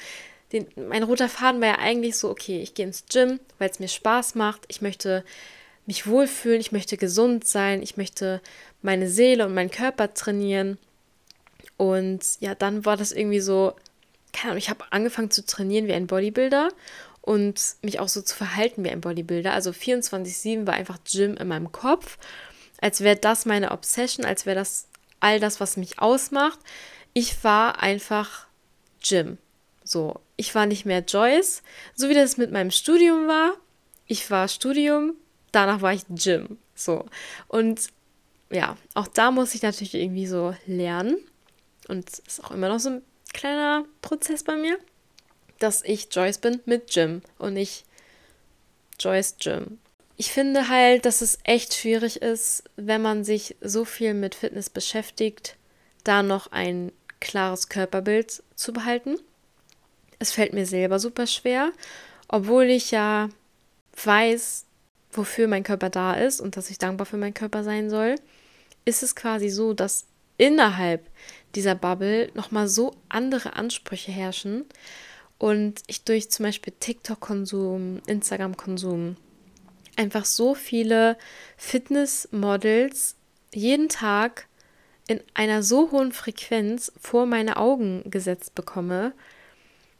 Den, 0.51 0.67
mein 0.75 1.03
roter 1.03 1.29
Faden 1.29 1.61
war 1.61 1.69
ja 1.69 1.79
eigentlich 1.79 2.17
so, 2.17 2.29
okay, 2.29 2.61
ich 2.61 2.73
gehe 2.73 2.85
ins 2.85 3.05
Gym, 3.09 3.39
weil 3.57 3.69
es 3.69 3.79
mir 3.79 3.87
Spaß 3.87 4.35
macht. 4.35 4.61
Ich 4.67 4.81
möchte 4.81 5.23
mich 5.91 6.07
wohlfühlen, 6.07 6.61
ich 6.61 6.71
möchte 6.71 6.95
gesund 6.95 7.45
sein, 7.45 7.83
ich 7.83 7.97
möchte 7.97 8.39
meine 8.81 9.09
Seele 9.09 9.45
und 9.45 9.53
meinen 9.53 9.71
Körper 9.71 10.13
trainieren. 10.13 10.77
Und 11.75 12.23
ja, 12.39 12.55
dann 12.55 12.85
war 12.85 12.95
das 12.95 13.11
irgendwie 13.11 13.41
so, 13.41 13.75
keine 14.31 14.51
Ahnung, 14.51 14.59
ich 14.59 14.69
habe 14.69 14.85
angefangen 14.91 15.31
zu 15.31 15.45
trainieren 15.45 15.87
wie 15.87 15.93
ein 15.93 16.07
Bodybuilder 16.07 16.69
und 17.19 17.75
mich 17.81 17.99
auch 17.99 18.07
so 18.07 18.21
zu 18.21 18.37
verhalten 18.37 18.85
wie 18.85 18.89
ein 18.89 19.01
Bodybuilder. 19.01 19.51
Also 19.51 19.71
24-7 19.71 20.65
war 20.65 20.75
einfach 20.75 20.97
Gym 21.03 21.35
in 21.35 21.49
meinem 21.49 21.73
Kopf, 21.73 22.17
als 22.79 23.01
wäre 23.01 23.17
das 23.17 23.45
meine 23.45 23.71
Obsession, 23.71 24.25
als 24.25 24.45
wäre 24.45 24.55
das 24.55 24.87
all 25.19 25.41
das, 25.41 25.59
was 25.59 25.75
mich 25.75 25.99
ausmacht. 25.99 26.59
Ich 27.11 27.43
war 27.43 27.83
einfach 27.83 28.47
Gym. 29.03 29.37
So, 29.83 30.21
ich 30.37 30.55
war 30.55 30.67
nicht 30.67 30.85
mehr 30.85 31.03
Joyce, 31.05 31.63
so 31.95 32.07
wie 32.07 32.13
das 32.13 32.37
mit 32.37 32.49
meinem 32.49 32.71
Studium 32.71 33.27
war. 33.27 33.55
Ich 34.07 34.31
war 34.31 34.47
Studium, 34.47 35.15
danach 35.51 35.81
war 35.81 35.93
ich 35.93 36.03
Gym. 36.09 36.57
So. 36.75 37.05
Und 37.47 37.89
ja, 38.49 38.77
auch 38.93 39.07
da 39.07 39.31
muss 39.31 39.55
ich 39.55 39.61
natürlich 39.61 39.95
irgendwie 39.95 40.27
so 40.27 40.55
lernen. 40.65 41.17
Und 41.87 42.09
ist 42.09 42.43
auch 42.43 42.51
immer 42.51 42.69
noch 42.69 42.79
so 42.79 42.89
ein 42.89 43.01
kleiner 43.33 43.85
Prozess 44.01 44.43
bei 44.43 44.55
mir 44.55 44.77
dass 45.61 45.83
ich 45.83 46.07
Joyce 46.11 46.39
bin 46.39 46.59
mit 46.65 46.93
Jim 46.93 47.21
und 47.37 47.53
nicht 47.53 47.85
Joyce 48.99 49.35
Jim. 49.39 49.79
Ich 50.17 50.31
finde 50.31 50.69
halt, 50.69 51.05
dass 51.05 51.21
es 51.21 51.39
echt 51.43 51.73
schwierig 51.73 52.21
ist, 52.21 52.63
wenn 52.75 53.01
man 53.01 53.23
sich 53.23 53.55
so 53.61 53.85
viel 53.85 54.13
mit 54.13 54.35
Fitness 54.35 54.69
beschäftigt, 54.69 55.55
da 56.03 56.23
noch 56.23 56.51
ein 56.51 56.91
klares 57.19 57.69
Körperbild 57.69 58.43
zu 58.55 58.73
behalten. 58.73 59.17
Es 60.19 60.31
fällt 60.31 60.53
mir 60.53 60.65
selber 60.65 60.99
super 60.99 61.27
schwer, 61.27 61.71
obwohl 62.27 62.65
ich 62.65 62.91
ja 62.91 63.29
weiß, 64.03 64.65
wofür 65.11 65.47
mein 65.47 65.63
Körper 65.63 65.89
da 65.89 66.13
ist 66.13 66.41
und 66.41 66.57
dass 66.57 66.69
ich 66.69 66.77
dankbar 66.77 67.05
für 67.05 67.17
meinen 67.17 67.33
Körper 67.33 67.63
sein 67.63 67.89
soll, 67.89 68.15
ist 68.85 69.03
es 69.03 69.15
quasi 69.15 69.49
so, 69.49 69.73
dass 69.73 70.05
innerhalb 70.37 71.07
dieser 71.55 71.75
Bubble 71.75 72.31
nochmal 72.33 72.67
so 72.67 72.95
andere 73.09 73.55
Ansprüche 73.55 74.11
herrschen 74.11 74.65
und 75.37 75.81
ich 75.87 76.03
durch 76.03 76.29
zum 76.31 76.45
Beispiel 76.45 76.73
TikTok-Konsum, 76.79 78.01
Instagram-Konsum 78.07 79.17
einfach 79.97 80.25
so 80.25 80.55
viele 80.55 81.17
Fitnessmodels 81.57 83.15
jeden 83.53 83.89
Tag 83.89 84.47
in 85.07 85.21
einer 85.33 85.61
so 85.61 85.91
hohen 85.91 86.11
Frequenz 86.11 86.91
vor 86.99 87.25
meine 87.25 87.57
Augen 87.57 88.03
gesetzt 88.09 88.55
bekomme, 88.55 89.13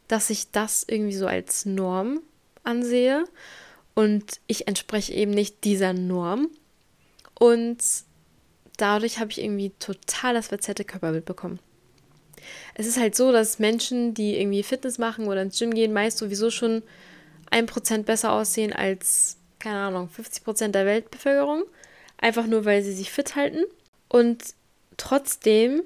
dass 0.08 0.30
ich 0.30 0.50
das 0.50 0.84
irgendwie 0.88 1.16
so 1.16 1.26
als 1.26 1.66
Norm 1.66 2.20
ansehe 2.64 3.24
und 3.94 4.40
ich 4.46 4.68
entspreche 4.68 5.12
eben 5.12 5.32
nicht 5.32 5.64
dieser 5.64 5.92
Norm 5.92 6.48
und 7.38 7.78
dadurch 8.76 9.18
habe 9.18 9.30
ich 9.30 9.40
irgendwie 9.42 9.70
total 9.78 10.34
das 10.34 10.48
verzerrte 10.48 10.84
Körperbild 10.84 11.24
bekommen 11.24 11.58
es 12.74 12.86
ist 12.86 12.98
halt 12.98 13.14
so, 13.14 13.32
dass 13.32 13.58
Menschen, 13.58 14.14
die 14.14 14.38
irgendwie 14.38 14.62
Fitness 14.62 14.98
machen 14.98 15.26
oder 15.26 15.42
ins 15.42 15.58
Gym 15.58 15.74
gehen, 15.74 15.92
meist 15.92 16.18
sowieso 16.18 16.50
schon 16.50 16.82
ein 17.50 17.66
Prozent 17.66 18.06
besser 18.06 18.32
aussehen 18.32 18.72
als, 18.72 19.36
keine 19.58 19.78
Ahnung, 19.78 20.08
50 20.08 20.44
Prozent 20.44 20.74
der 20.74 20.86
Weltbevölkerung. 20.86 21.64
Einfach 22.18 22.46
nur, 22.46 22.64
weil 22.64 22.82
sie 22.82 22.92
sich 22.92 23.10
fit 23.10 23.36
halten. 23.36 23.64
Und 24.08 24.54
trotzdem 24.96 25.82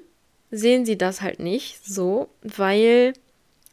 sehen 0.51 0.85
sie 0.85 0.97
das 0.97 1.21
halt 1.21 1.39
nicht 1.39 1.85
so, 1.85 2.29
weil 2.41 3.13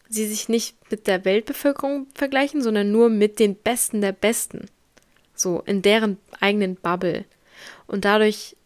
sie 0.09 0.27
sich 0.27 0.49
nicht 0.49 0.77
mit 0.91 1.07
der 1.07 1.25
Weltbevölkerung 1.25 2.07
vergleichen, 2.15 2.63
sondern 2.63 2.93
nur 2.93 3.09
mit 3.09 3.39
den 3.39 3.55
Besten 3.57 4.01
der 4.01 4.13
Besten. 4.13 4.67
So, 5.35 5.61
in 5.67 5.83
deren 5.83 6.19
eigenen 6.41 6.77
Bubble. 6.77 7.25
Und 7.87 8.05
dadurch 8.05 8.57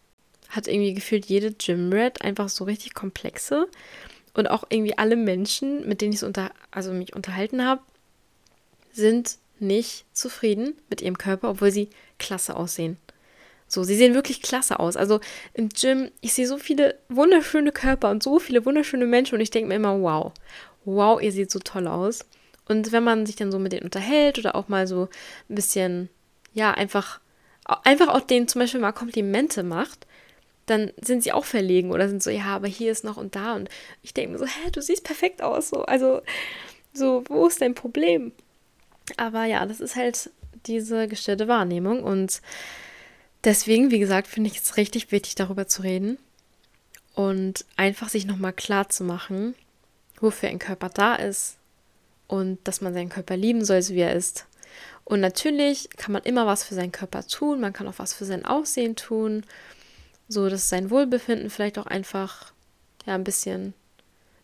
hat 0.49 0.67
irgendwie 0.67 0.95
gefühlt 0.95 1.27
jede 1.27 1.53
Gym-Rat 1.53 2.23
einfach 2.23 2.49
so 2.49 2.65
richtig 2.65 2.95
komplexe 2.95 3.69
und 4.35 4.49
auch 4.49 4.65
irgendwie 4.69 4.97
alle 4.97 5.17
Menschen, 5.17 5.87
mit 5.89 6.01
denen 6.01 6.13
ich 6.13 6.21
so 6.21 6.27
unter, 6.27 6.51
also 6.71 6.93
mich 6.93 7.15
unterhalten 7.15 7.65
habe, 7.65 7.83
sind 8.93 9.39
nicht 9.59 10.05
zufrieden 10.13 10.75
mit 10.89 11.03
ihrem 11.03 11.19
Körper, 11.19 11.51
obwohl 11.51 11.71
sie 11.71 11.91
klasse 12.19 12.57
aussehen. 12.57 12.97
So, 13.67 13.83
sie 13.83 13.97
sehen 13.97 14.15
wirklich 14.15 14.41
klasse 14.41 14.81
aus. 14.81 14.97
Also 14.97 15.21
im 15.53 15.69
Gym, 15.69 16.11
ich 16.23 16.33
sehe 16.33 16.47
so 16.47 16.57
viele 16.57 16.99
wunderschöne 17.09 17.71
Körper 17.71 18.11
und 18.11 18.23
so 18.23 18.39
viele 18.39 18.65
wunderschöne 18.65 19.05
Menschen 19.05 19.35
und 19.35 19.41
ich 19.43 19.51
denke 19.51 19.69
mir 19.69 19.75
immer, 19.75 20.01
wow, 20.01 20.33
wow, 20.97 21.21
ihr 21.21 21.33
seht 21.33 21.51
so 21.51 21.59
toll 21.59 21.87
aus. 21.87 22.25
Und 22.67 22.93
wenn 22.93 23.05
man 23.05 23.27
sich 23.27 23.37
dann 23.37 23.53
so 23.53 23.59
mit 23.59 23.73
denen 23.73 23.85
unterhält 23.85 24.39
oder 24.39 24.55
auch 24.55 24.69
mal 24.69 24.87
so 24.87 25.09
ein 25.49 25.55
bisschen, 25.55 26.09
ja, 26.53 26.73
einfach, 26.73 27.21
einfach 27.85 28.09
auch 28.09 28.21
denen 28.21 28.49
zum 28.49 28.61
Beispiel 28.61 28.81
mal 28.81 28.93
Komplimente 28.93 29.63
macht, 29.63 30.07
dann 30.67 30.93
sind 31.01 31.23
sie 31.23 31.33
auch 31.33 31.47
verlegen 31.47 31.91
oder 31.93 32.09
sind 32.09 32.23
so, 32.23 32.31
ja, 32.31 32.45
aber 32.45 32.69
hier 32.69 32.93
ist 32.93 33.05
noch 33.05 33.17
und 33.17 33.37
da. 33.37 33.55
Und 33.55 33.71
ich 34.03 34.13
denke 34.13 34.33
mir 34.33 34.39
so, 34.39 34.47
hä, 34.47 34.71
du 34.71 34.83
siehst 34.83 35.05
perfekt 35.05 35.41
aus. 35.41 35.71
So, 35.71 35.83
also, 35.85 36.21
so, 36.93 37.25
wo 37.29 37.47
ist 37.47 37.63
dein 37.63 37.75
Problem? 37.75 38.33
Aber 39.17 39.45
ja, 39.45 39.65
das 39.65 39.81
ist 39.81 39.97
halt 39.97 40.31
diese 40.67 41.09
gestellte 41.09 41.49
Wahrnehmung. 41.49 42.03
Und 42.03 42.43
deswegen, 43.45 43.91
wie 43.91 43.99
gesagt, 43.99 44.27
finde 44.27 44.51
ich 44.51 44.59
es 44.59 44.77
richtig 44.77 45.11
wichtig, 45.11 45.35
darüber 45.37 45.67
zu 45.67 45.83
reden. 45.83 46.19
Und 47.15 47.65
einfach 47.77 48.11
sich 48.11 48.27
nochmal 48.27 48.53
klar 48.53 48.91
zu 48.91 49.05
machen, 49.05 49.55
wofür 50.23 50.49
ein 50.49 50.59
Körper 50.59 50.89
da 50.89 51.15
ist. 51.15 51.57
Und 52.27 52.59
dass 52.65 52.81
man 52.81 52.93
seinen 52.93 53.09
Körper 53.09 53.37
lieben 53.37 53.65
soll, 53.65 53.81
so 53.83 53.95
wie 53.95 54.01
er 54.01 54.13
ist. 54.13 54.47
Und 55.05 55.21
natürlich 55.21 55.89
kann 55.97 56.13
man 56.13 56.23
immer 56.25 56.47
was 56.47 56.65
für 56.65 56.75
seinen 56.75 56.93
Körper 56.93 57.27
tun, 57.27 57.61
man 57.61 57.73
kann 57.73 57.89
auch 57.89 57.99
was 57.99 58.13
für 58.13 58.27
sein 58.27 58.45
Aussehen 58.45 58.95
tun, 58.95 59.45
so 60.29 60.51
dass 60.51 60.69
sein 60.69 60.91
Wohlbefinden 60.91 61.49
vielleicht 61.49 61.79
auch 61.79 61.87
einfach 61.87 62.53
ja 63.07 63.15
ein 63.15 63.25
bisschen 63.25 63.73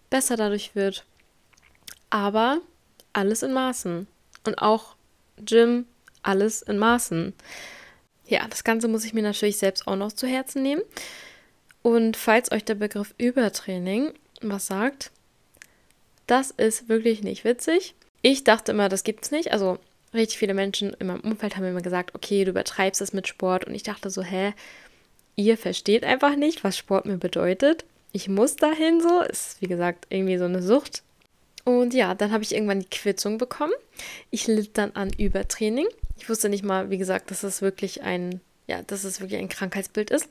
besser 0.08 0.36
dadurch 0.36 0.74
wird. 0.74 1.04
Aber 2.08 2.60
alles 3.12 3.42
in 3.42 3.52
Maßen. 3.52 4.06
Und 4.46 4.58
auch 4.58 4.96
Gym, 5.44 5.86
alles 6.22 6.62
in 6.62 6.78
Maßen. 6.78 7.34
Ja, 8.26 8.46
das 8.48 8.64
Ganze 8.64 8.88
muss 8.88 9.04
ich 9.04 9.12
mir 9.12 9.22
natürlich 9.22 9.58
selbst 9.58 9.86
auch 9.86 9.96
noch 9.96 10.12
zu 10.12 10.26
Herzen 10.26 10.62
nehmen. 10.62 10.82
Und 11.82 12.16
falls 12.16 12.50
euch 12.52 12.64
der 12.64 12.76
Begriff 12.76 13.14
Übertraining 13.18 14.14
was 14.40 14.66
sagt, 14.66 15.10
das 16.26 16.50
ist 16.50 16.88
wirklich 16.88 17.22
nicht 17.22 17.44
witzig. 17.44 17.94
Ich 18.22 18.44
dachte 18.44 18.72
immer, 18.72 18.88
das 18.88 19.04
gibt's 19.04 19.30
nicht. 19.30 19.52
Also 19.52 19.78
richtig 20.14 20.38
viele 20.38 20.54
Menschen 20.54 20.94
in 20.94 21.06
meinem 21.08 21.20
Umfeld 21.20 21.56
haben 21.56 21.64
immer 21.64 21.82
gesagt, 21.82 22.14
okay, 22.14 22.44
du 22.44 22.50
übertreibst 22.50 23.00
es 23.00 23.12
mit 23.12 23.28
Sport. 23.28 23.66
Und 23.66 23.74
ich 23.74 23.82
dachte 23.82 24.10
so, 24.10 24.22
hä, 24.22 24.54
ihr 25.36 25.58
versteht 25.58 26.04
einfach 26.04 26.36
nicht, 26.36 26.64
was 26.64 26.78
Sport 26.78 27.06
mir 27.06 27.18
bedeutet. 27.18 27.84
Ich 28.12 28.28
muss 28.28 28.56
dahin 28.56 29.00
so. 29.00 29.20
Ist, 29.22 29.60
wie 29.60 29.66
gesagt, 29.66 30.06
irgendwie 30.08 30.38
so 30.38 30.44
eine 30.44 30.62
Sucht. 30.62 31.02
Und 31.64 31.94
ja, 31.94 32.14
dann 32.14 32.30
habe 32.30 32.42
ich 32.42 32.54
irgendwann 32.54 32.80
die 32.80 32.90
Quittung 32.90 33.38
bekommen. 33.38 33.72
Ich 34.30 34.46
litt 34.46 34.76
dann 34.78 34.92
an 34.92 35.10
Übertraining. 35.12 35.88
Ich 36.16 36.28
wusste 36.28 36.48
nicht 36.48 36.64
mal, 36.64 36.90
wie 36.90 36.98
gesagt, 36.98 37.30
dass 37.30 37.42
es 37.42 37.62
wirklich 37.62 38.02
ein, 38.02 38.40
ja, 38.66 38.82
dass 38.82 39.04
es 39.04 39.20
wirklich 39.20 39.40
ein 39.40 39.48
Krankheitsbild 39.48 40.10
ist. 40.10 40.28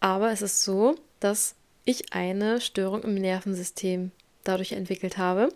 Aber 0.00 0.32
es 0.32 0.42
ist 0.42 0.62
so, 0.62 0.96
dass 1.20 1.54
ich 1.84 2.12
eine 2.12 2.60
Störung 2.60 3.02
im 3.02 3.14
Nervensystem 3.14 4.10
dadurch 4.44 4.72
entwickelt 4.72 5.18
habe 5.18 5.48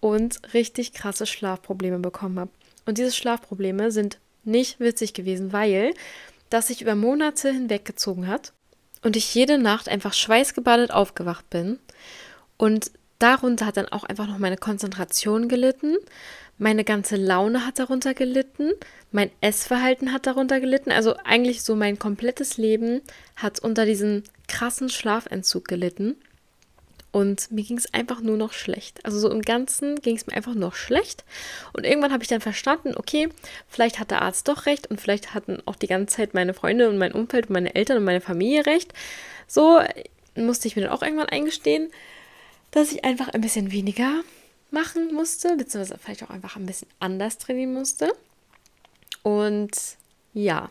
und 0.00 0.40
richtig 0.54 0.92
krasse 0.92 1.26
Schlafprobleme 1.26 1.98
bekommen 1.98 2.38
habe. 2.38 2.50
Und 2.86 2.98
diese 2.98 3.12
Schlafprobleme 3.12 3.92
sind 3.92 4.18
nicht 4.44 4.80
witzig 4.80 5.12
gewesen, 5.12 5.52
weil 5.52 5.94
das 6.48 6.68
sich 6.68 6.80
über 6.82 6.94
Monate 6.94 7.52
hinweggezogen 7.52 8.26
hat 8.26 8.52
und 9.02 9.16
ich 9.16 9.34
jede 9.34 9.58
Nacht 9.58 9.88
einfach 9.88 10.12
schweißgebadet 10.12 10.90
aufgewacht 10.90 11.48
bin. 11.50 11.78
Und 12.56 12.90
darunter 13.18 13.66
hat 13.66 13.76
dann 13.76 13.88
auch 13.88 14.04
einfach 14.04 14.26
noch 14.26 14.38
meine 14.38 14.56
Konzentration 14.56 15.48
gelitten, 15.48 15.96
meine 16.58 16.84
ganze 16.84 17.16
Laune 17.16 17.64
hat 17.64 17.78
darunter 17.78 18.12
gelitten, 18.12 18.72
mein 19.12 19.30
Essverhalten 19.40 20.12
hat 20.12 20.26
darunter 20.26 20.60
gelitten. 20.60 20.90
Also 20.90 21.16
eigentlich 21.24 21.62
so 21.62 21.74
mein 21.74 21.98
komplettes 21.98 22.58
Leben 22.58 23.00
hat 23.34 23.60
unter 23.60 23.86
diesem 23.86 24.24
krassen 24.46 24.90
Schlafentzug 24.90 25.66
gelitten. 25.66 26.16
Und 27.12 27.50
mir 27.50 27.64
ging 27.64 27.76
es 27.76 27.92
einfach 27.92 28.20
nur 28.20 28.36
noch 28.36 28.52
schlecht. 28.52 29.04
Also 29.04 29.18
so 29.18 29.30
im 29.30 29.42
Ganzen 29.42 29.96
ging 30.00 30.16
es 30.16 30.26
mir 30.26 30.34
einfach 30.34 30.54
noch 30.54 30.74
schlecht. 30.74 31.24
Und 31.72 31.84
irgendwann 31.84 32.12
habe 32.12 32.22
ich 32.22 32.28
dann 32.28 32.40
verstanden, 32.40 32.94
okay, 32.96 33.28
vielleicht 33.68 33.98
hat 33.98 34.12
der 34.12 34.22
Arzt 34.22 34.46
doch 34.46 34.66
recht 34.66 34.86
und 34.88 35.00
vielleicht 35.00 35.34
hatten 35.34 35.60
auch 35.66 35.76
die 35.76 35.88
ganze 35.88 36.16
Zeit 36.16 36.34
meine 36.34 36.54
Freunde 36.54 36.88
und 36.88 36.98
mein 36.98 37.12
Umfeld 37.12 37.46
und 37.46 37.54
meine 37.54 37.74
Eltern 37.74 37.96
und 37.96 38.04
meine 38.04 38.20
Familie 38.20 38.64
recht. 38.66 38.92
So 39.48 39.80
musste 40.36 40.68
ich 40.68 40.76
mir 40.76 40.82
dann 40.82 40.92
auch 40.92 41.02
irgendwann 41.02 41.28
eingestehen, 41.28 41.90
dass 42.70 42.92
ich 42.92 43.04
einfach 43.04 43.28
ein 43.30 43.40
bisschen 43.40 43.72
weniger 43.72 44.22
machen 44.70 45.12
musste, 45.12 45.56
beziehungsweise 45.56 45.98
vielleicht 45.98 46.22
auch 46.22 46.30
einfach 46.30 46.54
ein 46.56 46.66
bisschen 46.66 46.88
anders 47.00 47.38
trainieren 47.38 47.74
musste. 47.74 48.12
Und 49.24 49.72
ja, 50.32 50.70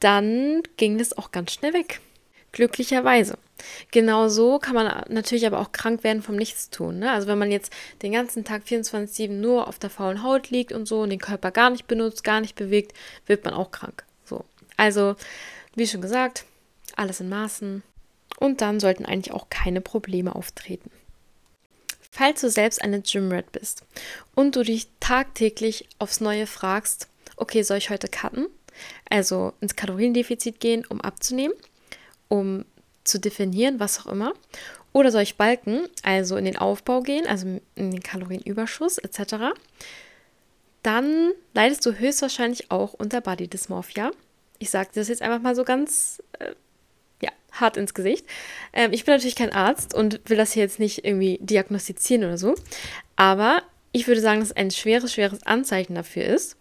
dann 0.00 0.62
ging 0.76 0.98
das 0.98 1.16
auch 1.16 1.32
ganz 1.32 1.52
schnell 1.52 1.72
weg. 1.72 2.00
Glücklicherweise. 2.56 3.36
Genau 3.90 4.28
so 4.28 4.58
kann 4.58 4.74
man 4.74 5.04
natürlich 5.10 5.46
aber 5.46 5.60
auch 5.60 5.72
krank 5.72 6.02
werden 6.04 6.22
vom 6.22 6.36
Nichtstun. 6.36 6.98
Ne? 6.98 7.12
Also 7.12 7.28
wenn 7.28 7.36
man 7.36 7.52
jetzt 7.52 7.70
den 8.00 8.12
ganzen 8.12 8.44
Tag 8.44 8.62
24-7 8.66 9.28
nur 9.28 9.68
auf 9.68 9.78
der 9.78 9.90
faulen 9.90 10.22
Haut 10.22 10.48
liegt 10.48 10.72
und 10.72 10.86
so 10.86 11.02
und 11.02 11.10
den 11.10 11.18
Körper 11.18 11.50
gar 11.50 11.68
nicht 11.68 11.86
benutzt, 11.86 12.24
gar 12.24 12.40
nicht 12.40 12.54
bewegt, 12.56 12.94
wird 13.26 13.44
man 13.44 13.52
auch 13.52 13.72
krank. 13.72 14.04
So. 14.24 14.42
Also, 14.78 15.16
wie 15.74 15.86
schon 15.86 16.00
gesagt, 16.00 16.46
alles 16.96 17.20
in 17.20 17.28
Maßen. 17.28 17.82
Und 18.38 18.62
dann 18.62 18.80
sollten 18.80 19.04
eigentlich 19.04 19.34
auch 19.34 19.50
keine 19.50 19.82
Probleme 19.82 20.34
auftreten. 20.34 20.90
Falls 22.10 22.40
du 22.40 22.48
selbst 22.48 22.80
eine 22.80 23.02
Gymrat 23.02 23.52
bist 23.52 23.84
und 24.34 24.56
du 24.56 24.62
dich 24.62 24.88
tagtäglich 24.98 25.90
aufs 25.98 26.22
Neue 26.22 26.46
fragst, 26.46 27.08
okay, 27.36 27.62
soll 27.62 27.76
ich 27.76 27.90
heute 27.90 28.08
cutten? 28.08 28.46
Also 29.10 29.52
ins 29.60 29.76
Kaloriendefizit 29.76 30.58
gehen, 30.58 30.86
um 30.86 31.02
abzunehmen, 31.02 31.54
um 32.28 32.64
zu 33.04 33.18
definieren, 33.18 33.80
was 33.80 34.00
auch 34.00 34.06
immer. 34.06 34.32
Oder 34.92 35.12
soll 35.12 35.22
ich 35.22 35.36
balken, 35.36 35.88
also 36.02 36.36
in 36.36 36.44
den 36.44 36.56
Aufbau 36.56 37.02
gehen, 37.02 37.26
also 37.26 37.46
in 37.74 37.90
den 37.90 38.02
Kalorienüberschuss 38.02 38.98
etc. 38.98 39.52
Dann 40.82 41.32
leidest 41.52 41.84
du 41.84 41.92
höchstwahrscheinlich 41.92 42.70
auch 42.70 42.94
unter 42.94 43.20
Body 43.20 43.48
Dysmorphia. 43.48 44.10
Ich 44.58 44.70
sage 44.70 44.90
das 44.94 45.08
jetzt 45.08 45.20
einfach 45.20 45.42
mal 45.42 45.54
so 45.54 45.64
ganz 45.64 46.22
äh, 46.38 46.54
ja, 47.20 47.30
hart 47.52 47.76
ins 47.76 47.92
Gesicht. 47.92 48.24
Ähm, 48.72 48.92
ich 48.92 49.04
bin 49.04 49.14
natürlich 49.14 49.36
kein 49.36 49.52
Arzt 49.52 49.92
und 49.92 50.20
will 50.30 50.38
das 50.38 50.52
hier 50.52 50.62
jetzt 50.62 50.78
nicht 50.78 51.04
irgendwie 51.04 51.38
diagnostizieren 51.42 52.24
oder 52.24 52.38
so. 52.38 52.54
Aber 53.16 53.62
ich 53.92 54.06
würde 54.06 54.20
sagen, 54.20 54.40
dass 54.40 54.52
ein 54.52 54.70
schweres, 54.70 55.12
schweres 55.12 55.44
Anzeichen 55.44 55.94
dafür 55.94 56.24
ist. 56.24 56.56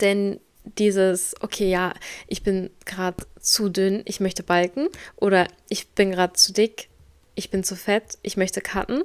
Denn 0.00 0.40
dieses, 0.78 1.34
okay, 1.40 1.70
ja, 1.70 1.94
ich 2.26 2.42
bin 2.42 2.70
gerade 2.84 3.24
zu 3.40 3.68
dünn, 3.68 4.02
ich 4.04 4.20
möchte 4.20 4.42
balken 4.42 4.88
oder 5.16 5.46
ich 5.68 5.88
bin 5.88 6.10
gerade 6.10 6.34
zu 6.34 6.52
dick, 6.52 6.88
ich 7.34 7.50
bin 7.50 7.64
zu 7.64 7.76
fett, 7.76 8.18
ich 8.22 8.36
möchte 8.36 8.60
cutten, 8.60 9.04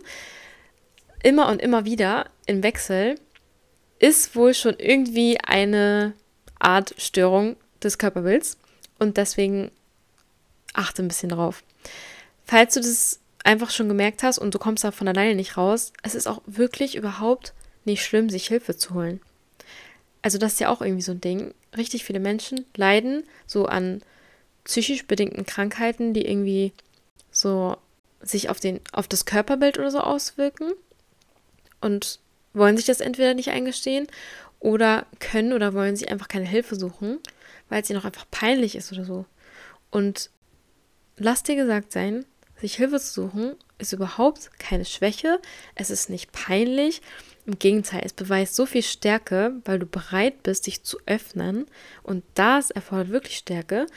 immer 1.24 1.50
und 1.50 1.62
immer 1.62 1.86
wieder 1.86 2.30
im 2.46 2.64
Wechsel, 2.64 3.16
ist 4.00 4.36
wohl 4.36 4.54
schon 4.54 4.76
irgendwie 4.80 5.38
eine 5.46 6.14
Art 6.60 6.96
Störung 6.98 7.56
des 7.84 7.98
Körperbilds 7.98 8.58
und 8.98 9.18
deswegen 9.18 9.72
achte 10.74 11.04
ein 11.04 11.08
bisschen 11.08 11.30
drauf. 11.30 11.64
Falls 12.44 12.74
du 12.74 12.80
das 12.80 13.20
einfach 13.44 13.70
schon 13.70 13.88
gemerkt 13.88 14.24
hast 14.24 14.40
und 14.40 14.54
du 14.54 14.60
kommst 14.60 14.84
da 14.84 14.92
von 14.92 15.08
alleine 15.08 15.36
nicht 15.36 15.58
raus, 15.58 15.94
es 16.02 16.16
ist 16.16 16.28
auch 16.28 16.42
wirklich 16.46 16.96
überhaupt 16.96 17.54
nicht 17.86 18.04
schlimm, 18.04 18.30
sich 18.30 18.48
Hilfe 18.48 18.76
zu 18.76 18.94
holen 18.94 19.22
also 20.22 20.38
das 20.38 20.54
ist 20.54 20.60
ja 20.60 20.70
auch 20.70 20.82
irgendwie 20.82 21.02
so 21.02 21.14
ein 21.14 21.22
Ding. 21.22 21.54
Richtig 21.76 22.04
viele 22.04 22.20
Menschen 22.20 22.66
leiden 22.76 23.24
so 23.48 23.66
an 23.66 24.02
psychisch 24.64 25.08
bedingten 25.08 25.46
Krankheiten, 25.46 26.14
die 26.14 26.26
irgendwie 26.26 26.74
so 27.32 27.78
sich 28.22 28.50
auf, 28.50 28.60
den, 28.60 28.80
auf 28.92 29.08
das 29.08 29.26
Körperbild 29.26 29.80
oder 29.80 29.90
so 29.90 30.00
auswirken 30.00 30.72
und 31.80 32.20
wollen 32.54 32.78
sich 32.78 32.86
das 32.86 33.02
entweder 33.02 33.34
nicht 33.34 33.50
eingestehen 33.50 34.08
oder 34.60 35.08
können 35.20 35.54
oder 35.54 35.74
wollen 35.74 35.96
sich 35.96 36.12
einfach 36.12 36.28
keine 36.28 36.46
Hilfe 36.46 36.76
suchen, 36.76 37.18
weil 37.70 37.82
es 37.82 37.90
ihnen 37.90 38.00
auch 38.00 38.06
einfach 38.06 38.28
peinlich 38.30 38.76
ist 38.76 38.92
oder 38.92 39.06
so. 39.06 39.26
Und 39.90 40.30
lass 41.18 41.42
dir 41.42 41.56
gesagt 41.56 41.92
sein, 41.92 42.26
sich 42.60 42.76
Hilfe 42.76 43.00
zu 43.00 43.24
suchen 43.24 43.56
ist 43.80 43.94
überhaupt 43.94 44.52
keine 44.60 44.86
Schwäche, 44.86 45.40
es 45.74 45.90
ist 45.90 46.12
nicht 46.12 46.32
peinlich 46.32 47.02
im 47.46 47.58
Gegenteil, 47.58 48.02
es 48.04 48.14
beweist 48.14 48.56
so 48.56 48.66
viel 48.66 48.84
Stärke, 48.84 49.54
weil 49.66 49.80
du 49.80 49.86
bereit 49.86 50.44
bist, 50.44 50.68
dich 50.68 50.84
zu 50.84 50.98
öffnen. 51.06 51.66
Und 52.04 52.24
das 52.36 52.72
erfordert 52.72 53.10
wirklich 53.10 53.38
Stärke, 53.38 53.88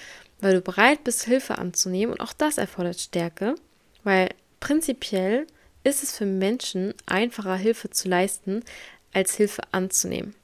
weil 0.40 0.54
du 0.54 0.60
bereit 0.60 1.04
bist, 1.04 1.24
Hilfe 1.24 1.58
anzunehmen. 1.58 2.14
Und 2.14 2.20
auch 2.20 2.32
das 2.32 2.58
erfordert 2.58 3.00
Stärke, 3.00 3.54
weil 4.02 4.30
prinzipiell 4.60 5.46
ist 5.82 6.02
es 6.02 6.16
für 6.16 6.26
Menschen 6.26 6.94
einfacher, 7.06 7.56
Hilfe 7.56 7.90
zu 7.90 8.08
leisten, 8.08 8.62
als 9.12 9.34
Hilfe 9.34 9.62
anzunehmen. 9.72 10.34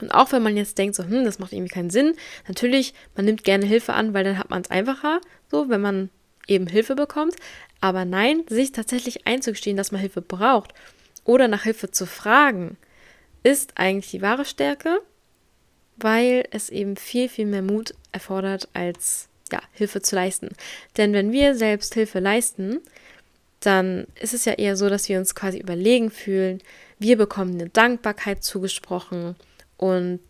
Und 0.00 0.10
auch 0.10 0.32
wenn 0.32 0.42
man 0.42 0.56
jetzt 0.56 0.78
denkt, 0.78 0.96
so, 0.96 1.04
hm, 1.04 1.24
das 1.24 1.38
macht 1.38 1.52
irgendwie 1.52 1.72
keinen 1.72 1.90
Sinn, 1.90 2.14
natürlich, 2.48 2.94
man 3.14 3.26
nimmt 3.26 3.44
gerne 3.44 3.66
Hilfe 3.66 3.94
an, 3.94 4.14
weil 4.14 4.24
dann 4.24 4.38
hat 4.38 4.50
man 4.50 4.62
es 4.62 4.70
einfacher, 4.70 5.20
so, 5.50 5.68
wenn 5.68 5.80
man 5.80 6.10
eben 6.46 6.66
Hilfe 6.66 6.94
bekommt. 6.94 7.36
Aber 7.80 8.04
nein, 8.04 8.42
sich 8.48 8.72
tatsächlich 8.72 9.26
einzugestehen, 9.26 9.76
dass 9.76 9.92
man 9.92 10.00
Hilfe 10.00 10.22
braucht 10.22 10.72
oder 11.24 11.48
nach 11.48 11.64
Hilfe 11.64 11.90
zu 11.90 12.06
fragen, 12.06 12.76
ist 13.42 13.72
eigentlich 13.76 14.10
die 14.10 14.22
wahre 14.22 14.44
Stärke, 14.44 15.00
weil 15.96 16.46
es 16.50 16.70
eben 16.70 16.96
viel, 16.96 17.28
viel 17.28 17.46
mehr 17.46 17.62
Mut 17.62 17.94
erfordert, 18.12 18.68
als 18.72 19.28
ja, 19.52 19.60
Hilfe 19.72 20.02
zu 20.02 20.16
leisten. 20.16 20.50
Denn 20.96 21.12
wenn 21.12 21.32
wir 21.32 21.54
selbst 21.54 21.94
Hilfe 21.94 22.18
leisten, 22.20 22.80
dann 23.60 24.06
ist 24.20 24.34
es 24.34 24.44
ja 24.44 24.54
eher 24.54 24.76
so, 24.76 24.88
dass 24.88 25.08
wir 25.08 25.18
uns 25.18 25.34
quasi 25.34 25.58
überlegen 25.58 26.10
fühlen. 26.10 26.62
Wir 26.98 27.16
bekommen 27.16 27.54
eine 27.54 27.68
Dankbarkeit 27.68 28.42
zugesprochen 28.42 29.36
und 29.76 30.20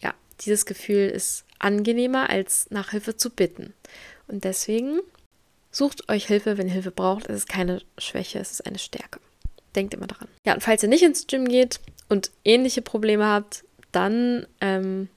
ja, 0.00 0.14
dieses 0.40 0.66
Gefühl 0.66 1.08
ist 1.08 1.44
angenehmer, 1.58 2.30
als 2.30 2.70
nach 2.70 2.90
Hilfe 2.90 3.16
zu 3.16 3.30
bitten. 3.30 3.74
Und 4.26 4.44
deswegen 4.44 5.00
sucht 5.70 6.08
euch 6.08 6.26
Hilfe, 6.26 6.58
wenn 6.58 6.68
ihr 6.68 6.74
Hilfe 6.74 6.90
braucht. 6.90 7.28
Es 7.28 7.36
ist 7.36 7.48
keine 7.48 7.82
Schwäche, 7.98 8.38
es 8.38 8.52
ist 8.52 8.66
eine 8.66 8.78
Stärke. 8.78 9.20
Denkt 9.74 9.94
immer 9.94 10.06
daran. 10.06 10.28
Ja, 10.44 10.54
und 10.54 10.62
falls 10.62 10.82
ihr 10.82 10.88
nicht 10.88 11.02
ins 11.02 11.26
Gym 11.26 11.46
geht 11.46 11.80
und 12.08 12.30
ähnliche 12.44 12.82
Probleme 12.82 13.26
habt, 13.26 13.64
dann 13.92 14.46
ähm, 14.60 15.08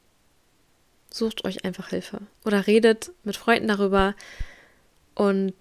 sucht 1.10 1.46
euch 1.46 1.66
einfach 1.66 1.90
Hilfe. 1.90 2.20
Oder 2.46 2.68
redet 2.68 3.12
mit 3.24 3.38
Freunden 3.38 3.68
darüber 3.68 4.16
und 5.16 5.56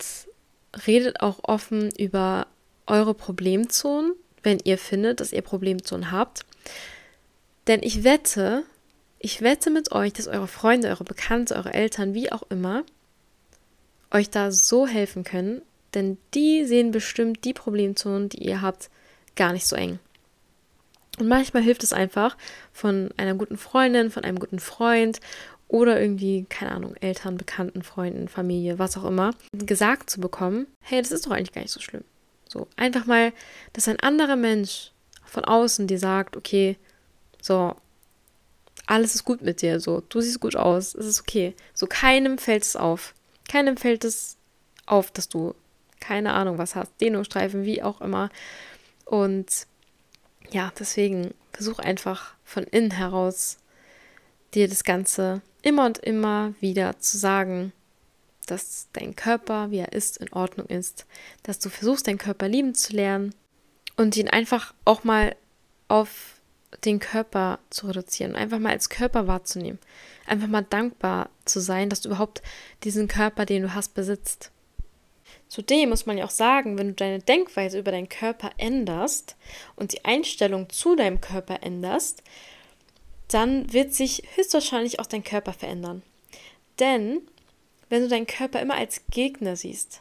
redet 0.87 1.21
auch 1.21 1.41
offen 1.43 1.91
über 1.97 2.47
eure 2.87 3.15
Problemzonen, 3.15 4.13
wenn 4.43 4.59
ihr 4.65 4.79
findet, 4.79 5.21
dass 5.21 5.33
ihr 5.33 5.43
Problemzonen 5.43 6.11
habt. 6.11 6.45
Denn 7.67 7.83
ich 7.83 8.03
wette, 8.03 8.65
ich 9.19 9.41
wette 9.43 9.71
mit 9.71 9.93
euch, 9.93 10.13
dass 10.13 10.27
eure 10.27 10.49
Freunde, 10.49 10.89
eure 10.89 11.05
Bekannte, 11.05 11.55
eure 11.55 11.73
Eltern, 11.73 12.15
wie 12.15 12.33
auch 12.33 12.43
immer, 12.49 12.85
euch 14.11 14.31
da 14.31 14.51
so 14.51 14.87
helfen 14.87 15.25
können, 15.25 15.63
denn 15.95 16.19
die 16.35 16.65
sehen 16.65 16.91
bestimmt 16.91 17.45
die 17.45 17.55
Problemzonen, 17.55 18.29
die 18.29 18.45
ihr 18.45 18.63
habt, 18.63 18.91
gar 19.37 19.53
nicht 19.53 19.67
so 19.67 19.77
eng. 19.77 19.99
Und 21.19 21.29
manchmal 21.29 21.63
hilft 21.63 21.83
es 21.83 21.93
einfach 21.93 22.37
von 22.73 23.11
einer 23.17 23.35
guten 23.35 23.59
Freundin, 23.59 24.11
von 24.11 24.25
einem 24.25 24.39
guten 24.39 24.59
Freund 24.59 25.21
oder 25.69 26.01
irgendwie, 26.01 26.47
keine 26.49 26.73
Ahnung, 26.73 26.95
Eltern, 26.97 27.37
Bekannten, 27.37 27.83
Freunden, 27.83 28.29
Familie, 28.29 28.79
was 28.79 28.97
auch 28.97 29.05
immer, 29.05 29.35
gesagt 29.53 30.11
zu 30.11 30.21
bekommen, 30.21 30.67
hey, 30.81 31.01
das 31.01 31.13
ist 31.13 31.27
doch 31.27 31.31
eigentlich 31.31 31.53
gar 31.53 31.63
nicht 31.63 31.71
so 31.71 31.81
schlimm. 31.81 32.05
So, 32.49 32.69
einfach 32.77 33.07
mal, 33.07 33.33
dass 33.73 33.89
ein 33.89 34.01
anderer 34.01 34.37
Mensch 34.37 34.93
von 35.25 35.45
außen 35.45 35.87
dir 35.87 35.99
sagt, 35.99 36.37
okay, 36.37 36.77
so, 37.41 37.75
alles 38.87 39.15
ist 39.15 39.25
gut 39.25 39.41
mit 39.43 39.63
dir, 39.63 39.81
so, 39.81 40.03
du 40.09 40.21
siehst 40.21 40.41
gut 40.41 40.57
aus, 40.57 40.95
es 40.95 41.07
ist 41.07 41.21
okay. 41.21 41.55
So, 41.73 41.87
keinem 41.87 42.37
fällt 42.37 42.65
es 42.65 42.77
auf. 42.77 43.15
Keinem 43.49 43.77
fällt 43.77 44.05
es 44.05 44.37
auf, 44.87 45.11
dass 45.11 45.29
du 45.29 45.55
keine 46.03 46.35
Ahnung 46.35 46.59
was 46.59 46.75
hast, 46.75 46.93
Dehnungsstreifen, 47.01 47.65
wie 47.65 47.83
auch 47.83 48.01
immer. 48.01 48.29
Und 49.05 49.67
ja, 50.51 50.73
deswegen 50.79 51.33
versuch 51.53 51.79
einfach 51.79 52.35
von 52.45 52.65
innen 52.65 52.91
heraus 52.91 53.59
dir 54.53 54.69
das 54.69 54.85
Ganze 54.85 55.41
immer 55.63 55.87
und 55.87 55.99
immer 55.99 56.55
wieder 56.61 56.99
zu 56.99 57.17
sagen, 57.17 57.73
dass 58.47 58.89
dein 58.93 59.17
Körper, 59.17 59.71
wie 59.71 59.79
er 59.79 59.93
ist, 59.93 60.19
in 60.19 60.33
Ordnung 60.33 60.67
ist, 60.67 61.07
dass 61.43 61.59
du 61.59 61.71
versuchst, 61.71 62.07
deinen 62.07 62.19
Körper 62.19 62.49
lieben 62.49 62.75
zu 62.75 62.93
lernen 62.93 63.35
und 63.97 64.17
ihn 64.17 64.29
einfach 64.29 64.75
auch 64.85 65.05
mal 65.05 65.37
auf 65.89 66.41
den 66.85 66.99
Körper 67.01 67.59
zu 67.71 67.87
reduzieren, 67.87 68.35
einfach 68.35 68.59
mal 68.59 68.73
als 68.73 68.89
Körper 68.89 69.27
wahrzunehmen, 69.27 69.79
einfach 70.27 70.49
mal 70.49 70.63
dankbar 70.69 71.31
zu 71.45 71.61
sein, 71.61 71.89
dass 71.91 72.01
du 72.01 72.09
überhaupt 72.09 72.43
diesen 72.83 73.09
Körper, 73.09 73.47
den 73.47 73.63
du 73.63 73.75
hast, 73.75 73.95
besitzt. 73.95 74.52
Zudem 75.53 75.91
muss 75.91 76.07
man 76.07 76.17
ja 76.17 76.25
auch 76.25 76.31
sagen, 76.31 76.79
wenn 76.79 76.89
du 76.89 76.95
deine 76.95 77.19
Denkweise 77.19 77.79
über 77.79 77.91
deinen 77.91 78.09
Körper 78.09 78.53
änderst 78.57 79.37
und 79.77 79.93
die 79.93 80.03
Einstellung 80.03 80.71
zu 80.71 80.97
deinem 80.97 81.21
Körper 81.21 81.63
änderst, 81.63 82.23
dann 83.29 83.71
wird 83.71 83.93
sich 83.93 84.23
höchstwahrscheinlich 84.35 84.99
auch 84.99 85.05
dein 85.05 85.23
Körper 85.23 85.53
verändern. 85.53 86.01
Denn 86.79 87.21
wenn 87.91 88.01
du 88.01 88.09
deinen 88.09 88.27
Körper 88.27 88.63
immer 88.63 88.77
als 88.77 89.03
Gegner 89.11 89.55
siehst, 89.55 90.01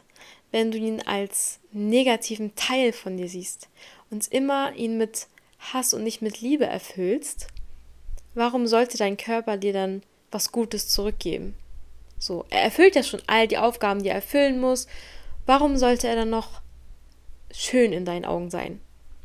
wenn 0.52 0.70
du 0.70 0.78
ihn 0.78 1.02
als 1.02 1.60
negativen 1.70 2.54
Teil 2.54 2.94
von 2.94 3.18
dir 3.18 3.28
siehst 3.28 3.68
und 4.10 4.28
immer 4.28 4.72
ihn 4.74 4.96
mit 4.96 5.26
Hass 5.58 5.92
und 5.92 6.02
nicht 6.02 6.22
mit 6.22 6.40
Liebe 6.40 6.64
erfüllst, 6.64 7.48
warum 8.32 8.66
sollte 8.66 8.96
dein 8.96 9.18
Körper 9.18 9.58
dir 9.58 9.74
dann 9.74 10.02
was 10.30 10.50
Gutes 10.50 10.88
zurückgeben? 10.88 11.54
So, 12.18 12.46
er 12.48 12.62
erfüllt 12.62 12.96
ja 12.96 13.02
schon 13.02 13.20
all 13.26 13.46
die 13.46 13.58
Aufgaben, 13.58 14.02
die 14.02 14.08
er 14.08 14.14
erfüllen 14.14 14.58
muss 14.58 14.86
Warum 15.46 15.76
sollte 15.76 16.08
er 16.08 16.16
dann 16.16 16.30
noch 16.30 16.60
schön 17.50 17.92
in 17.92 18.04
deinen 18.04 18.24
Augen 18.24 18.50
sein, 18.50 18.80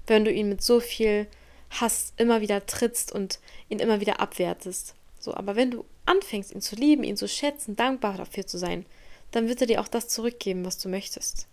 wenn 0.08 0.26
du 0.26 0.32
ihn 0.32 0.50
mit 0.50 0.62
so 0.62 0.80
viel 0.80 1.28
Hass 1.70 2.14
immer 2.18 2.42
wieder 2.42 2.66
trittst 2.66 3.12
und 3.12 3.40
ihn 3.70 3.80
immer 3.80 4.00
wieder 4.00 4.20
abwertest? 4.20 4.96
So, 5.20 5.34
aber 5.34 5.56
wenn 5.56 5.72
du 5.72 5.86
anfängst, 6.06 6.54
ihn 6.54 6.62
zu 6.62 6.76
lieben, 6.76 7.04
ihn 7.04 7.18
zu 7.18 7.28
schätzen, 7.28 7.76
dankbar 7.76 8.18
dafür 8.18 8.48
zu 8.48 8.58
sein, 8.58 8.86
dann 9.32 9.48
wird 9.48 9.62
er 9.62 9.68
dir 9.68 9.82
auch 9.82 9.88
das 9.88 10.08
zurückgeben, 10.08 10.66
was 10.66 10.78
du 10.78 10.90
möchtest. 10.90 11.48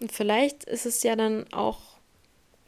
Und 0.00 0.12
vielleicht 0.12 0.64
ist 0.64 0.86
es 0.86 1.02
ja 1.02 1.16
dann 1.16 1.50
auch 1.52 1.80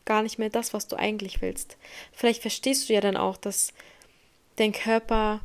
gar 0.05 0.23
nicht 0.23 0.39
mehr 0.39 0.51
das, 0.51 0.73
was 0.73 0.89
du 0.89 0.97
eigentlich 0.97 1.43
willst. 1.43 1.77
Vielleicht 2.13 2.41
verstehst 2.41 2.89
du 2.89 2.95
ja 2.95 3.01
dann 3.01 3.17
auch, 3.17 3.37
dass 3.37 3.73
dein 4.57 4.73
Körper 4.73 5.41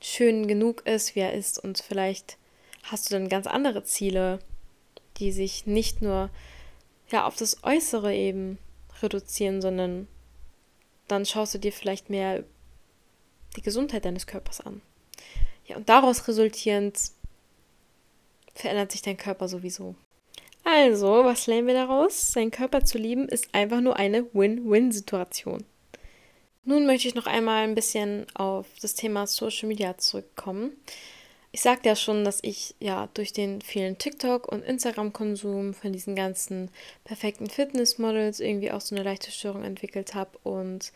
schön 0.00 0.46
genug 0.46 0.86
ist, 0.86 1.16
wie 1.16 1.20
er 1.20 1.32
ist, 1.32 1.58
und 1.58 1.78
vielleicht 1.78 2.36
hast 2.84 3.10
du 3.10 3.14
dann 3.14 3.28
ganz 3.28 3.46
andere 3.46 3.82
Ziele, 3.84 4.38
die 5.18 5.32
sich 5.32 5.66
nicht 5.66 6.02
nur 6.02 6.30
ja 7.10 7.26
auf 7.26 7.36
das 7.36 7.62
Äußere 7.64 8.14
eben 8.14 8.58
reduzieren, 9.02 9.62
sondern 9.62 10.08
dann 11.06 11.24
schaust 11.24 11.54
du 11.54 11.58
dir 11.58 11.72
vielleicht 11.72 12.10
mehr 12.10 12.44
die 13.56 13.62
Gesundheit 13.62 14.04
deines 14.04 14.26
Körpers 14.26 14.60
an. 14.60 14.82
Ja, 15.66 15.76
und 15.76 15.88
daraus 15.88 16.26
resultierend 16.28 16.98
verändert 18.54 18.92
sich 18.92 19.02
dein 19.02 19.16
Körper 19.16 19.48
sowieso. 19.48 19.94
Also, 20.64 21.24
was 21.24 21.46
lernen 21.46 21.66
wir 21.66 21.74
daraus? 21.74 22.32
Seinen 22.32 22.50
Körper 22.50 22.84
zu 22.84 22.98
lieben 22.98 23.28
ist 23.28 23.54
einfach 23.54 23.80
nur 23.80 23.96
eine 23.96 24.26
Win-Win-Situation. 24.34 25.64
Nun 26.64 26.84
möchte 26.84 27.08
ich 27.08 27.14
noch 27.14 27.26
einmal 27.26 27.64
ein 27.64 27.74
bisschen 27.74 28.26
auf 28.34 28.66
das 28.82 28.94
Thema 28.94 29.26
Social 29.26 29.68
Media 29.68 29.96
zurückkommen 29.96 30.72
ich 31.50 31.62
sagte 31.62 31.88
ja 31.88 31.96
schon, 31.96 32.24
dass 32.24 32.40
ich 32.42 32.74
ja 32.78 33.08
durch 33.14 33.32
den 33.32 33.62
vielen 33.62 33.96
TikTok- 33.96 34.48
und 34.48 34.62
Instagram-Konsum 34.62 35.72
von 35.74 35.92
diesen 35.92 36.14
ganzen 36.14 36.70
perfekten 37.04 37.48
Fitnessmodels 37.48 38.40
irgendwie 38.40 38.70
auch 38.70 38.80
so 38.80 38.94
eine 38.94 39.04
leichte 39.04 39.30
Störung 39.30 39.64
entwickelt 39.64 40.14
habe. 40.14 40.38
Und 40.42 40.92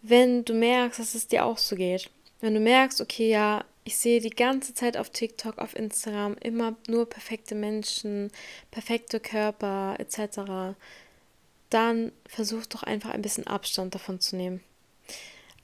wenn 0.00 0.44
du 0.44 0.54
merkst, 0.54 0.98
dass 0.98 1.14
es 1.14 1.28
dir 1.28 1.44
auch 1.44 1.58
so 1.58 1.76
geht, 1.76 2.10
wenn 2.40 2.54
du 2.54 2.60
merkst, 2.60 3.00
okay, 3.00 3.28
ja, 3.30 3.64
ich 3.84 3.96
sehe 3.98 4.20
die 4.20 4.30
ganze 4.30 4.74
Zeit 4.74 4.96
auf 4.96 5.10
TikTok, 5.10 5.58
auf 5.58 5.76
Instagram 5.76 6.36
immer 6.40 6.76
nur 6.88 7.08
perfekte 7.08 7.54
Menschen, 7.54 8.30
perfekte 8.70 9.20
Körper 9.20 9.96
etc., 9.98 10.76
dann 11.68 12.12
versuch 12.26 12.66
doch 12.66 12.82
einfach 12.82 13.10
ein 13.10 13.22
bisschen 13.22 13.46
Abstand 13.46 13.94
davon 13.94 14.20
zu 14.20 14.36
nehmen. 14.36 14.62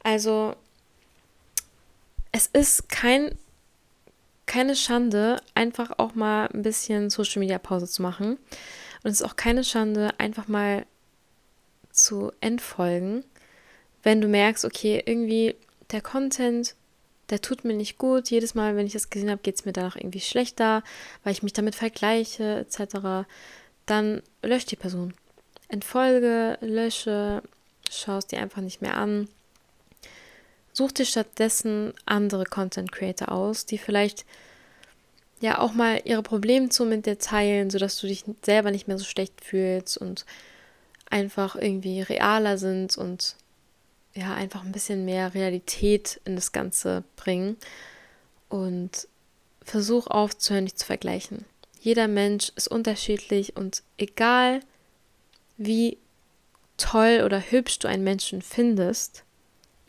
Also, 0.02 0.54
es 2.32 2.46
ist 2.46 2.88
kein 2.88 3.36
keine 4.48 4.74
Schande, 4.74 5.40
einfach 5.54 5.92
auch 5.98 6.16
mal 6.16 6.48
ein 6.52 6.62
bisschen 6.62 7.10
Social 7.10 7.38
Media 7.38 7.58
Pause 7.58 7.86
zu 7.86 8.02
machen. 8.02 8.38
Und 9.04 9.10
es 9.10 9.20
ist 9.20 9.26
auch 9.26 9.36
keine 9.36 9.62
Schande, 9.62 10.10
einfach 10.18 10.48
mal 10.48 10.84
zu 11.92 12.32
entfolgen, 12.40 13.24
wenn 14.02 14.20
du 14.20 14.28
merkst, 14.28 14.64
okay, 14.64 15.02
irgendwie 15.04 15.54
der 15.90 16.00
Content, 16.00 16.74
der 17.30 17.40
tut 17.40 17.64
mir 17.64 17.74
nicht 17.74 17.98
gut. 17.98 18.30
Jedes 18.30 18.54
Mal, 18.54 18.76
wenn 18.76 18.86
ich 18.86 18.92
das 18.92 19.10
gesehen 19.10 19.30
habe, 19.30 19.42
geht 19.42 19.56
es 19.56 19.64
mir 19.64 19.72
danach 19.72 19.96
irgendwie 19.96 20.20
schlechter, 20.20 20.82
weil 21.22 21.32
ich 21.32 21.42
mich 21.42 21.52
damit 21.52 21.74
vergleiche, 21.74 22.66
etc. 22.66 23.28
Dann 23.86 24.22
lösch 24.42 24.66
die 24.66 24.76
Person. 24.76 25.14
Entfolge, 25.68 26.56
lösche, 26.60 27.42
schaust 27.90 28.32
dir 28.32 28.40
einfach 28.40 28.62
nicht 28.62 28.80
mehr 28.80 28.96
an. 28.96 29.28
Such 30.78 30.92
dir 30.92 31.06
stattdessen 31.06 31.92
andere 32.06 32.44
Content 32.44 32.92
Creator 32.92 33.32
aus, 33.32 33.66
die 33.66 33.78
vielleicht 33.78 34.24
ja 35.40 35.58
auch 35.58 35.72
mal 35.72 36.00
ihre 36.04 36.22
Probleme 36.22 36.68
zu 36.68 36.84
mit 36.84 37.04
dir 37.04 37.18
teilen, 37.18 37.68
sodass 37.68 38.00
du 38.00 38.06
dich 38.06 38.24
selber 38.44 38.70
nicht 38.70 38.86
mehr 38.86 38.96
so 38.96 39.04
schlecht 39.04 39.44
fühlst 39.44 39.98
und 39.98 40.24
einfach 41.10 41.56
irgendwie 41.56 42.00
realer 42.02 42.58
sind 42.58 42.96
und 42.96 43.34
ja, 44.14 44.34
einfach 44.34 44.64
ein 44.64 44.70
bisschen 44.70 45.04
mehr 45.04 45.34
Realität 45.34 46.20
in 46.24 46.36
das 46.36 46.52
Ganze 46.52 47.02
bringen. 47.16 47.56
Und 48.48 49.08
versuch 49.62 50.06
aufzuhören, 50.06 50.66
dich 50.66 50.76
zu 50.76 50.86
vergleichen. 50.86 51.44
Jeder 51.80 52.06
Mensch 52.06 52.52
ist 52.54 52.68
unterschiedlich 52.68 53.56
und 53.56 53.82
egal 53.96 54.60
wie 55.56 55.98
toll 56.76 57.22
oder 57.24 57.40
hübsch 57.40 57.80
du 57.80 57.88
einen 57.88 58.04
Menschen 58.04 58.42
findest, 58.42 59.24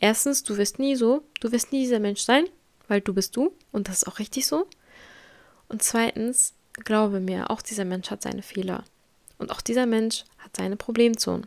Erstens, 0.00 0.42
du 0.42 0.56
wirst 0.56 0.78
nie 0.78 0.96
so, 0.96 1.22
du 1.40 1.52
wirst 1.52 1.72
nie 1.72 1.82
dieser 1.82 2.00
Mensch 2.00 2.22
sein, 2.22 2.46
weil 2.88 3.00
du 3.00 3.14
bist 3.14 3.36
du 3.36 3.52
und 3.70 3.88
das 3.88 3.98
ist 3.98 4.08
auch 4.08 4.18
richtig 4.18 4.46
so. 4.46 4.66
Und 5.68 5.82
zweitens, 5.82 6.54
glaube 6.72 7.20
mir, 7.20 7.50
auch 7.50 7.62
dieser 7.62 7.84
Mensch 7.84 8.10
hat 8.10 8.22
seine 8.22 8.42
Fehler. 8.42 8.84
Und 9.38 9.52
auch 9.52 9.60
dieser 9.60 9.86
Mensch 9.86 10.24
hat 10.38 10.56
seine 10.56 10.76
Problemzonen. 10.76 11.46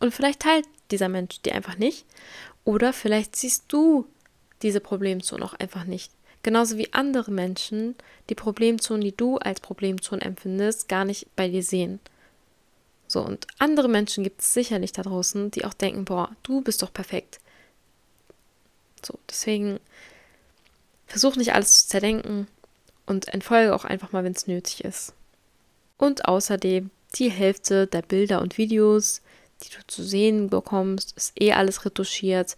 Und 0.00 0.12
vielleicht 0.12 0.40
teilt 0.40 0.66
dieser 0.90 1.08
Mensch 1.08 1.40
die 1.42 1.52
einfach 1.52 1.76
nicht. 1.76 2.06
Oder 2.64 2.92
vielleicht 2.92 3.36
siehst 3.36 3.64
du 3.68 4.06
diese 4.62 4.80
Problemzone 4.80 5.44
auch 5.44 5.54
einfach 5.54 5.84
nicht. 5.84 6.12
Genauso 6.42 6.78
wie 6.78 6.92
andere 6.92 7.30
Menschen 7.30 7.94
die 8.30 8.34
Problemzonen, 8.34 9.02
die 9.02 9.16
du 9.16 9.36
als 9.36 9.60
Problemzonen 9.60 10.22
empfindest, 10.22 10.88
gar 10.88 11.04
nicht 11.04 11.26
bei 11.36 11.48
dir 11.48 11.62
sehen. 11.62 12.00
So, 13.06 13.20
und 13.22 13.46
andere 13.58 13.88
Menschen 13.88 14.24
gibt 14.24 14.40
es 14.40 14.54
sicherlich 14.54 14.92
da 14.92 15.02
draußen, 15.02 15.50
die 15.50 15.64
auch 15.64 15.74
denken, 15.74 16.04
boah, 16.04 16.34
du 16.42 16.62
bist 16.62 16.82
doch 16.82 16.92
perfekt. 16.92 17.40
So, 19.06 19.18
deswegen 19.28 19.80
versuch 21.06 21.36
nicht 21.36 21.54
alles 21.54 21.82
zu 21.82 21.88
zerdenken 21.88 22.46
und 23.06 23.28
entfolge 23.28 23.74
auch 23.74 23.84
einfach 23.84 24.12
mal, 24.12 24.24
wenn 24.24 24.32
es 24.32 24.46
nötig 24.46 24.84
ist. 24.84 25.12
Und 25.98 26.26
außerdem 26.26 26.90
die 27.16 27.30
Hälfte 27.30 27.86
der 27.86 28.02
Bilder 28.02 28.40
und 28.40 28.58
Videos, 28.58 29.20
die 29.62 29.70
du 29.70 29.86
zu 29.86 30.02
sehen 30.02 30.48
bekommst, 30.48 31.16
ist 31.16 31.32
eh 31.40 31.52
alles 31.52 31.84
retuschiert, 31.84 32.54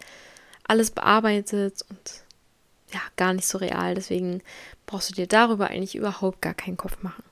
alles 0.65 0.91
bearbeitet 0.91 1.85
und 1.89 2.23
ja, 2.93 3.01
gar 3.17 3.33
nicht 3.33 3.49
so 3.49 3.59
real. 3.59 3.95
Deswegen 3.95 4.43
brauchst 4.87 5.11
du 5.11 5.15
dir 5.15 5.27
darüber 5.27 5.69
eigentlich 5.69 5.95
überhaupt 5.95 6.43
gar 6.43 6.55
keinen 6.55 6.77
Kopf 6.77 7.03
machen. 7.03 7.25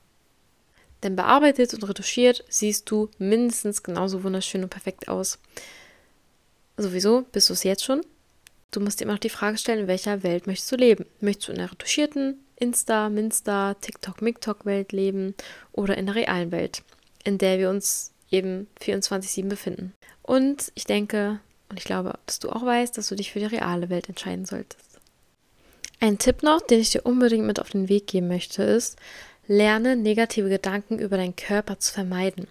Denn 1.03 1.17
bearbeitet 1.17 1.73
und 1.75 1.85
retuschiert 1.89 2.45
siehst 2.49 2.91
du 2.91 3.09
mindestens 3.19 3.83
genauso 3.83 4.23
wunderschön 4.25 4.63
und 4.63 4.71
perfekt 4.71 5.09
aus. 5.09 5.39
Sowieso 6.77 7.23
bist 7.33 7.49
du 7.49 7.55
es 7.55 7.63
jetzt 7.63 7.85
schon. 7.85 8.03
Du 8.71 8.81
musst 8.81 9.01
dir 9.01 9.05
immer 9.05 9.15
noch 9.15 9.21
die 9.21 9.31
Frage 9.31 9.59
stellen, 9.59 9.81
in 9.81 9.89
welcher 9.89 10.23
Welt 10.23 10.47
möchtest 10.47 10.71
du 10.71 10.77
leben? 10.77 11.07
Möchtest 11.21 11.49
du 11.49 11.53
in 11.53 11.59
einer 11.59 11.73
retuschierten, 11.73 12.39
Insta, 12.57 13.09
Minsta, 13.09 13.75
TikTok, 13.75 14.23
MikTok-Welt 14.23 14.93
leben 14.93 15.35
oder 15.73 15.97
in 15.97 16.07
der 16.07 16.15
realen 16.15 16.53
Welt, 16.53 16.83
in 17.25 17.39
der 17.39 17.59
wir 17.59 17.71
uns 17.71 18.13
eben 18.31 18.69
24-7 18.81 19.49
befinden? 19.49 19.95
Und 20.23 20.71
ich 20.75 20.85
denke 20.85 21.41
und 21.69 21.79
ich 21.79 21.85
glaube, 21.85 22.19
dass 22.27 22.39
du 22.39 22.51
auch 22.51 22.65
weißt, 22.65 22.97
dass 22.97 23.09
du 23.09 23.17
dich 23.17 23.33
für 23.33 23.41
die 23.41 23.47
reale 23.47 23.89
Welt 23.89 24.09
entscheiden 24.09 24.45
solltest. 24.45 24.99
Ein 25.99 26.19
Tipp 26.19 26.43
noch, 26.43 26.61
den 26.61 26.81
ich 26.81 26.91
dir 26.91 27.05
unbedingt 27.05 27.47
mit 27.47 27.61
auf 27.61 27.71
den 27.71 27.89
Weg 27.89 28.07
geben 28.07 28.29
möchte, 28.29 28.63
ist, 28.63 28.97
lerne 29.47 29.97
negative 29.97 30.49
Gedanken 30.49 30.99
über 30.99 31.17
deinen 31.17 31.37
Körper 31.37 31.79
zu 31.79 31.93
vermeiden. 31.93 32.47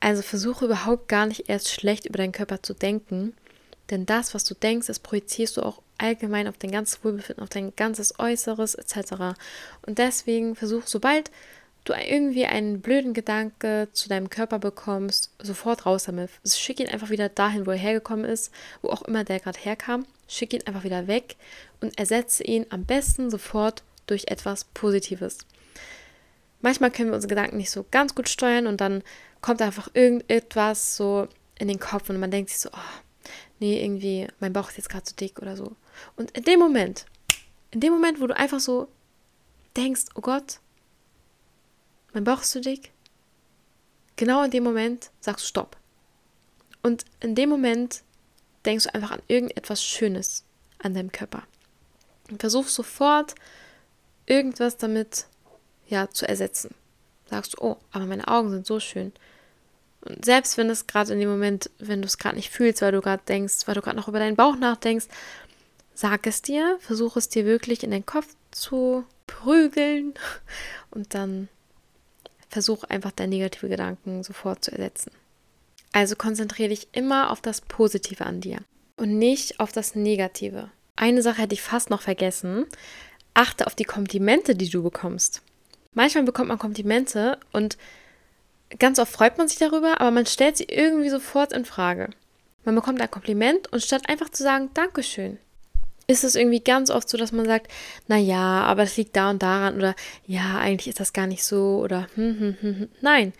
Also 0.00 0.22
versuche 0.22 0.66
überhaupt 0.66 1.08
gar 1.08 1.26
nicht 1.26 1.48
erst 1.48 1.70
schlecht 1.70 2.06
über 2.06 2.18
deinen 2.18 2.32
Körper 2.32 2.62
zu 2.62 2.74
denken, 2.74 3.34
denn 3.90 4.06
das, 4.06 4.34
was 4.34 4.44
du 4.44 4.54
denkst, 4.54 4.86
das 4.86 4.98
projizierst 4.98 5.56
du 5.56 5.62
auch 5.62 5.80
allgemein 5.98 6.48
auf 6.48 6.58
dein 6.58 6.72
ganzes 6.72 7.04
Wohlbefinden, 7.04 7.42
auf 7.42 7.48
dein 7.48 7.74
ganzes 7.76 8.18
Äußeres 8.18 8.74
etc. 8.74 9.36
Und 9.86 9.98
deswegen 9.98 10.56
versuch, 10.56 10.82
sobald 10.86 11.30
du 11.84 11.94
irgendwie 11.94 12.46
einen 12.46 12.80
blöden 12.80 13.14
Gedanke 13.14 13.88
zu 13.92 14.08
deinem 14.08 14.28
Körper 14.28 14.58
bekommst, 14.58 15.30
sofort 15.38 15.86
raus 15.86 16.04
damit. 16.04 16.30
Schick 16.44 16.80
ihn 16.80 16.88
einfach 16.88 17.10
wieder 17.10 17.28
dahin, 17.28 17.66
wo 17.66 17.70
er 17.70 17.76
hergekommen 17.76 18.24
ist, 18.24 18.52
wo 18.82 18.88
auch 18.88 19.02
immer 19.02 19.24
der 19.24 19.40
gerade 19.40 19.58
herkam. 19.58 20.04
Schick 20.28 20.52
ihn 20.52 20.66
einfach 20.66 20.84
wieder 20.84 21.06
weg 21.06 21.36
und 21.80 21.96
ersetze 21.98 22.42
ihn 22.42 22.66
am 22.70 22.84
besten 22.84 23.30
sofort 23.30 23.84
durch 24.06 24.24
etwas 24.28 24.64
Positives. 24.64 25.38
Manchmal 26.60 26.90
können 26.90 27.10
wir 27.10 27.14
unsere 27.14 27.28
Gedanken 27.28 27.58
nicht 27.58 27.70
so 27.70 27.84
ganz 27.90 28.14
gut 28.14 28.28
steuern 28.28 28.66
und 28.66 28.80
dann 28.80 29.02
kommt 29.40 29.62
einfach 29.62 29.88
irgendetwas 29.94 30.96
so 30.96 31.28
in 31.58 31.68
den 31.68 31.78
Kopf 31.78 32.10
und 32.10 32.18
man 32.18 32.30
denkt 32.30 32.50
sich 32.50 32.58
so, 32.58 32.70
oh, 32.72 33.00
nee, 33.58 33.82
irgendwie, 33.82 34.28
mein 34.40 34.52
Bauch 34.52 34.68
ist 34.70 34.76
jetzt 34.76 34.88
gerade 34.88 35.04
zu 35.04 35.14
dick 35.14 35.40
oder 35.40 35.56
so. 35.56 35.76
Und 36.16 36.30
in 36.32 36.44
dem 36.44 36.58
Moment, 36.58 37.06
in 37.70 37.80
dem 37.80 37.92
Moment, 37.92 38.20
wo 38.20 38.26
du 38.26 38.36
einfach 38.36 38.60
so 38.60 38.88
denkst, 39.76 40.06
oh 40.14 40.20
Gott, 40.20 40.60
mein 42.12 42.24
Bauch 42.24 42.42
ist 42.42 42.50
zu 42.50 42.60
dick, 42.60 42.92
genau 44.16 44.42
in 44.42 44.50
dem 44.50 44.64
Moment 44.64 45.10
sagst 45.20 45.44
du 45.44 45.48
Stopp. 45.48 45.76
Und 46.82 47.04
in 47.20 47.34
dem 47.34 47.48
Moment 47.48 48.02
denkst 48.64 48.84
du 48.84 48.94
einfach 48.94 49.10
an 49.10 49.22
irgendetwas 49.28 49.82
Schönes 49.82 50.44
an 50.78 50.94
deinem 50.94 51.12
Körper. 51.12 51.42
Und 52.30 52.40
versuchst 52.40 52.74
sofort 52.74 53.34
irgendwas 54.26 54.76
damit 54.76 55.26
ja, 55.88 56.10
zu 56.10 56.28
ersetzen. 56.28 56.74
Sagst 57.28 57.54
du, 57.54 57.62
oh, 57.62 57.76
aber 57.92 58.06
meine 58.06 58.28
Augen 58.28 58.50
sind 58.50 58.66
so 58.66 58.80
schön. 58.80 59.12
Und 60.06 60.24
selbst 60.24 60.56
wenn 60.56 60.70
es 60.70 60.86
gerade 60.86 61.12
in 61.12 61.20
dem 61.20 61.28
Moment, 61.28 61.70
wenn 61.78 62.00
du 62.00 62.06
es 62.06 62.18
gerade 62.18 62.36
nicht 62.36 62.50
fühlst, 62.50 62.82
weil 62.82 62.92
du 62.92 63.00
gerade 63.00 63.22
denkst, 63.26 63.66
weil 63.66 63.74
du 63.74 63.82
gerade 63.82 63.96
noch 63.96 64.08
über 64.08 64.18
deinen 64.18 64.36
Bauch 64.36 64.56
nachdenkst, 64.56 65.06
sag 65.94 66.26
es 66.26 66.42
dir, 66.42 66.78
versuche 66.80 67.18
es 67.18 67.28
dir 67.28 67.44
wirklich 67.44 67.82
in 67.82 67.90
den 67.90 68.06
Kopf 68.06 68.28
zu 68.50 69.04
prügeln 69.26 70.14
und 70.90 71.14
dann 71.14 71.48
versuch 72.48 72.84
einfach 72.84 73.10
deine 73.10 73.36
negative 73.36 73.68
Gedanken 73.68 74.22
sofort 74.22 74.64
zu 74.64 74.72
ersetzen. 74.72 75.10
Also 75.92 76.14
konzentriere 76.14 76.68
dich 76.68 76.88
immer 76.92 77.30
auf 77.30 77.40
das 77.40 77.60
Positive 77.60 78.24
an 78.24 78.40
dir 78.40 78.58
und 78.96 79.18
nicht 79.18 79.60
auf 79.60 79.72
das 79.72 79.94
Negative. 79.94 80.70
Eine 80.94 81.22
Sache 81.22 81.42
hätte 81.42 81.54
ich 81.54 81.62
fast 81.62 81.90
noch 81.90 82.02
vergessen. 82.02 82.66
Achte 83.34 83.66
auf 83.66 83.74
die 83.74 83.84
Komplimente, 83.84 84.54
die 84.54 84.68
du 84.68 84.82
bekommst. 84.82 85.42
Manchmal 85.92 86.24
bekommt 86.24 86.48
man 86.48 86.58
Komplimente 86.58 87.38
und 87.52 87.76
ganz 88.78 88.98
oft 88.98 89.12
freut 89.12 89.38
man 89.38 89.48
sich 89.48 89.58
darüber, 89.58 90.00
aber 90.00 90.10
man 90.10 90.26
stellt 90.26 90.56
sie 90.56 90.64
irgendwie 90.64 91.08
sofort 91.08 91.52
in 91.52 91.64
Frage. 91.64 92.10
Man 92.64 92.74
bekommt 92.74 93.00
ein 93.00 93.10
Kompliment 93.10 93.72
und 93.72 93.82
statt 93.82 94.08
einfach 94.08 94.28
zu 94.30 94.42
sagen 94.42 94.70
Dankeschön, 94.74 95.38
ist 96.08 96.24
es 96.24 96.34
irgendwie 96.34 96.60
ganz 96.60 96.90
oft 96.90 97.08
so, 97.08 97.16
dass 97.16 97.32
man 97.32 97.46
sagt, 97.46 97.70
na 98.08 98.16
ja, 98.16 98.62
aber 98.62 98.82
das 98.82 98.96
liegt 98.96 99.16
da 99.16 99.30
und 99.30 99.42
daran 99.42 99.76
oder 99.76 99.94
ja, 100.26 100.58
eigentlich 100.58 100.88
ist 100.88 101.00
das 101.00 101.12
gar 101.12 101.26
nicht 101.26 101.44
so 101.44 101.80
oder 101.82 102.08
hm, 102.14 102.38
hm, 102.38 102.56
hm, 102.60 102.78
hm. 102.80 102.88
Nein, 103.00 103.32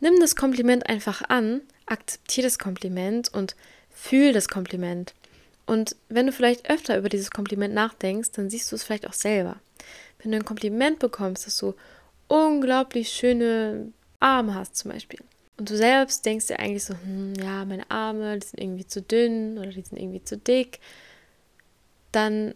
nimm 0.00 0.18
das 0.20 0.36
Kompliment 0.36 0.88
einfach 0.88 1.22
an, 1.28 1.60
akzeptiere 1.86 2.46
das 2.46 2.58
Kompliment 2.58 3.32
und 3.32 3.56
fühl 3.90 4.32
das 4.32 4.48
Kompliment. 4.48 5.14
Und 5.66 5.94
wenn 6.08 6.26
du 6.26 6.32
vielleicht 6.32 6.68
öfter 6.68 6.98
über 6.98 7.08
dieses 7.08 7.30
Kompliment 7.30 7.74
nachdenkst, 7.74 8.32
dann 8.32 8.50
siehst 8.50 8.70
du 8.72 8.76
es 8.76 8.82
vielleicht 8.82 9.06
auch 9.06 9.12
selber. 9.12 9.56
Wenn 10.18 10.32
du 10.32 10.38
ein 10.38 10.44
Kompliment 10.44 10.98
bekommst, 10.98 11.46
dass 11.46 11.56
du 11.56 11.74
unglaublich 12.28 13.10
schöne 13.10 13.92
Arme 14.20 14.54
hast 14.54 14.76
zum 14.76 14.90
Beispiel. 14.92 15.20
Und 15.56 15.68
du 15.68 15.76
selbst 15.76 16.24
denkst 16.24 16.46
dir 16.46 16.58
eigentlich 16.58 16.84
so, 16.84 16.94
hm, 16.94 17.34
ja, 17.34 17.64
meine 17.64 17.90
Arme, 17.90 18.38
die 18.38 18.46
sind 18.46 18.60
irgendwie 18.60 18.86
zu 18.86 19.02
dünn 19.02 19.58
oder 19.58 19.70
die 19.70 19.82
sind 19.82 19.98
irgendwie 19.98 20.24
zu 20.24 20.36
dick 20.36 20.80
dann 22.12 22.54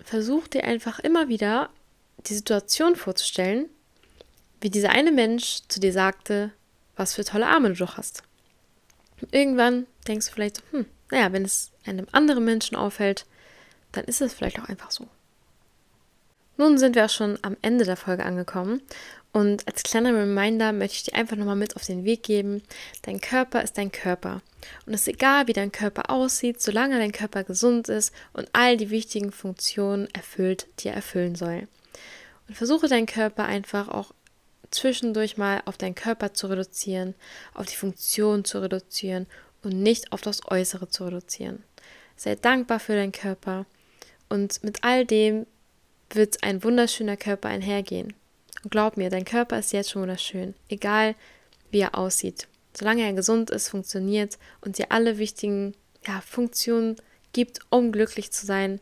versuch 0.00 0.48
dir 0.48 0.64
einfach 0.64 0.98
immer 0.98 1.28
wieder 1.28 1.70
die 2.26 2.34
Situation 2.34 2.96
vorzustellen, 2.96 3.68
wie 4.60 4.70
dieser 4.70 4.90
eine 4.90 5.12
Mensch 5.12 5.60
zu 5.68 5.80
dir 5.80 5.92
sagte, 5.92 6.52
was 6.96 7.14
für 7.14 7.24
tolle 7.24 7.46
Arme 7.46 7.68
du 7.70 7.76
doch 7.76 7.96
hast. 7.96 8.22
Und 9.20 9.32
irgendwann 9.34 9.86
denkst 10.06 10.26
du 10.26 10.32
vielleicht, 10.32 10.62
hm, 10.70 10.86
naja, 11.10 11.32
wenn 11.32 11.44
es 11.44 11.70
einem 11.84 12.06
anderen 12.12 12.44
Menschen 12.44 12.76
auffällt, 12.76 13.24
dann 13.92 14.04
ist 14.04 14.20
es 14.20 14.34
vielleicht 14.34 14.60
auch 14.60 14.68
einfach 14.68 14.90
so. 14.90 15.08
Nun 16.56 16.76
sind 16.76 16.96
wir 16.96 17.04
auch 17.04 17.10
schon 17.10 17.38
am 17.42 17.56
Ende 17.62 17.84
der 17.84 17.96
Folge 17.96 18.24
angekommen 18.24 18.82
und 19.32 19.66
als 19.68 19.82
kleiner 19.82 20.14
Reminder 20.14 20.72
möchte 20.72 20.96
ich 20.96 21.02
dir 21.04 21.14
einfach 21.14 21.36
nochmal 21.36 21.56
mit 21.56 21.76
auf 21.76 21.84
den 21.84 22.04
Weg 22.04 22.22
geben, 22.22 22.62
dein 23.02 23.20
Körper 23.20 23.62
ist 23.62 23.76
dein 23.76 23.92
Körper. 23.92 24.40
Und 24.86 24.94
es 24.94 25.02
ist 25.02 25.08
egal, 25.08 25.46
wie 25.46 25.52
dein 25.52 25.70
Körper 25.70 26.10
aussieht, 26.10 26.62
solange 26.62 26.98
dein 26.98 27.12
Körper 27.12 27.44
gesund 27.44 27.88
ist 27.88 28.12
und 28.32 28.48
all 28.52 28.76
die 28.76 28.90
wichtigen 28.90 29.30
Funktionen 29.30 30.08
erfüllt, 30.14 30.66
die 30.78 30.88
er 30.88 30.94
erfüllen 30.94 31.34
soll. 31.34 31.68
Und 32.48 32.56
versuche 32.56 32.88
deinen 32.88 33.06
Körper 33.06 33.44
einfach 33.44 33.88
auch 33.88 34.12
zwischendurch 34.70 35.36
mal 35.36 35.62
auf 35.66 35.76
deinen 35.76 35.94
Körper 35.94 36.34
zu 36.34 36.46
reduzieren, 36.48 37.14
auf 37.54 37.66
die 37.66 37.76
Funktion 37.76 38.44
zu 38.44 38.60
reduzieren 38.60 39.26
und 39.62 39.80
nicht 39.82 40.12
auf 40.12 40.22
das 40.22 40.40
Äußere 40.50 40.88
zu 40.88 41.04
reduzieren. 41.04 41.62
Sei 42.16 42.34
dankbar 42.34 42.80
für 42.80 42.94
deinen 42.94 43.12
Körper 43.12 43.66
und 44.28 44.62
mit 44.64 44.84
all 44.84 45.04
dem 45.04 45.46
wird 46.10 46.42
ein 46.42 46.64
wunderschöner 46.64 47.16
Körper 47.16 47.48
einhergehen. 47.48 48.14
Und 48.62 48.70
glaub 48.70 48.96
mir, 48.96 49.10
dein 49.10 49.24
Körper 49.24 49.58
ist 49.58 49.72
jetzt 49.72 49.90
schon 49.90 50.02
wunderschön, 50.02 50.54
egal 50.68 51.14
wie 51.70 51.80
er 51.80 51.96
aussieht. 51.96 52.48
Solange 52.76 53.02
er 53.02 53.12
gesund 53.12 53.50
ist, 53.50 53.68
funktioniert 53.68 54.38
und 54.60 54.78
dir 54.78 54.90
alle 54.90 55.18
wichtigen 55.18 55.74
ja, 56.06 56.20
Funktionen 56.20 56.96
gibt, 57.32 57.60
um 57.70 57.92
glücklich 57.92 58.30
zu 58.30 58.46
sein, 58.46 58.80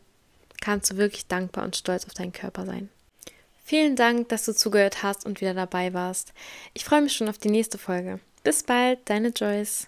kannst 0.61 0.91
du 0.91 0.97
wirklich 0.97 1.27
dankbar 1.27 1.65
und 1.65 1.75
stolz 1.75 2.05
auf 2.05 2.13
deinen 2.13 2.33
Körper 2.33 2.65
sein. 2.65 2.89
Vielen 3.63 3.95
Dank, 3.95 4.29
dass 4.29 4.45
du 4.45 4.55
zugehört 4.55 5.03
hast 5.03 5.25
und 5.25 5.41
wieder 5.41 5.53
dabei 5.53 5.93
warst. 5.93 6.33
Ich 6.73 6.85
freue 6.85 7.01
mich 7.01 7.13
schon 7.13 7.27
auf 7.27 7.37
die 7.37 7.49
nächste 7.49 7.77
Folge. 7.77 8.19
Bis 8.43 8.63
bald, 8.63 8.99
deine 9.09 9.29
Joyce. 9.29 9.87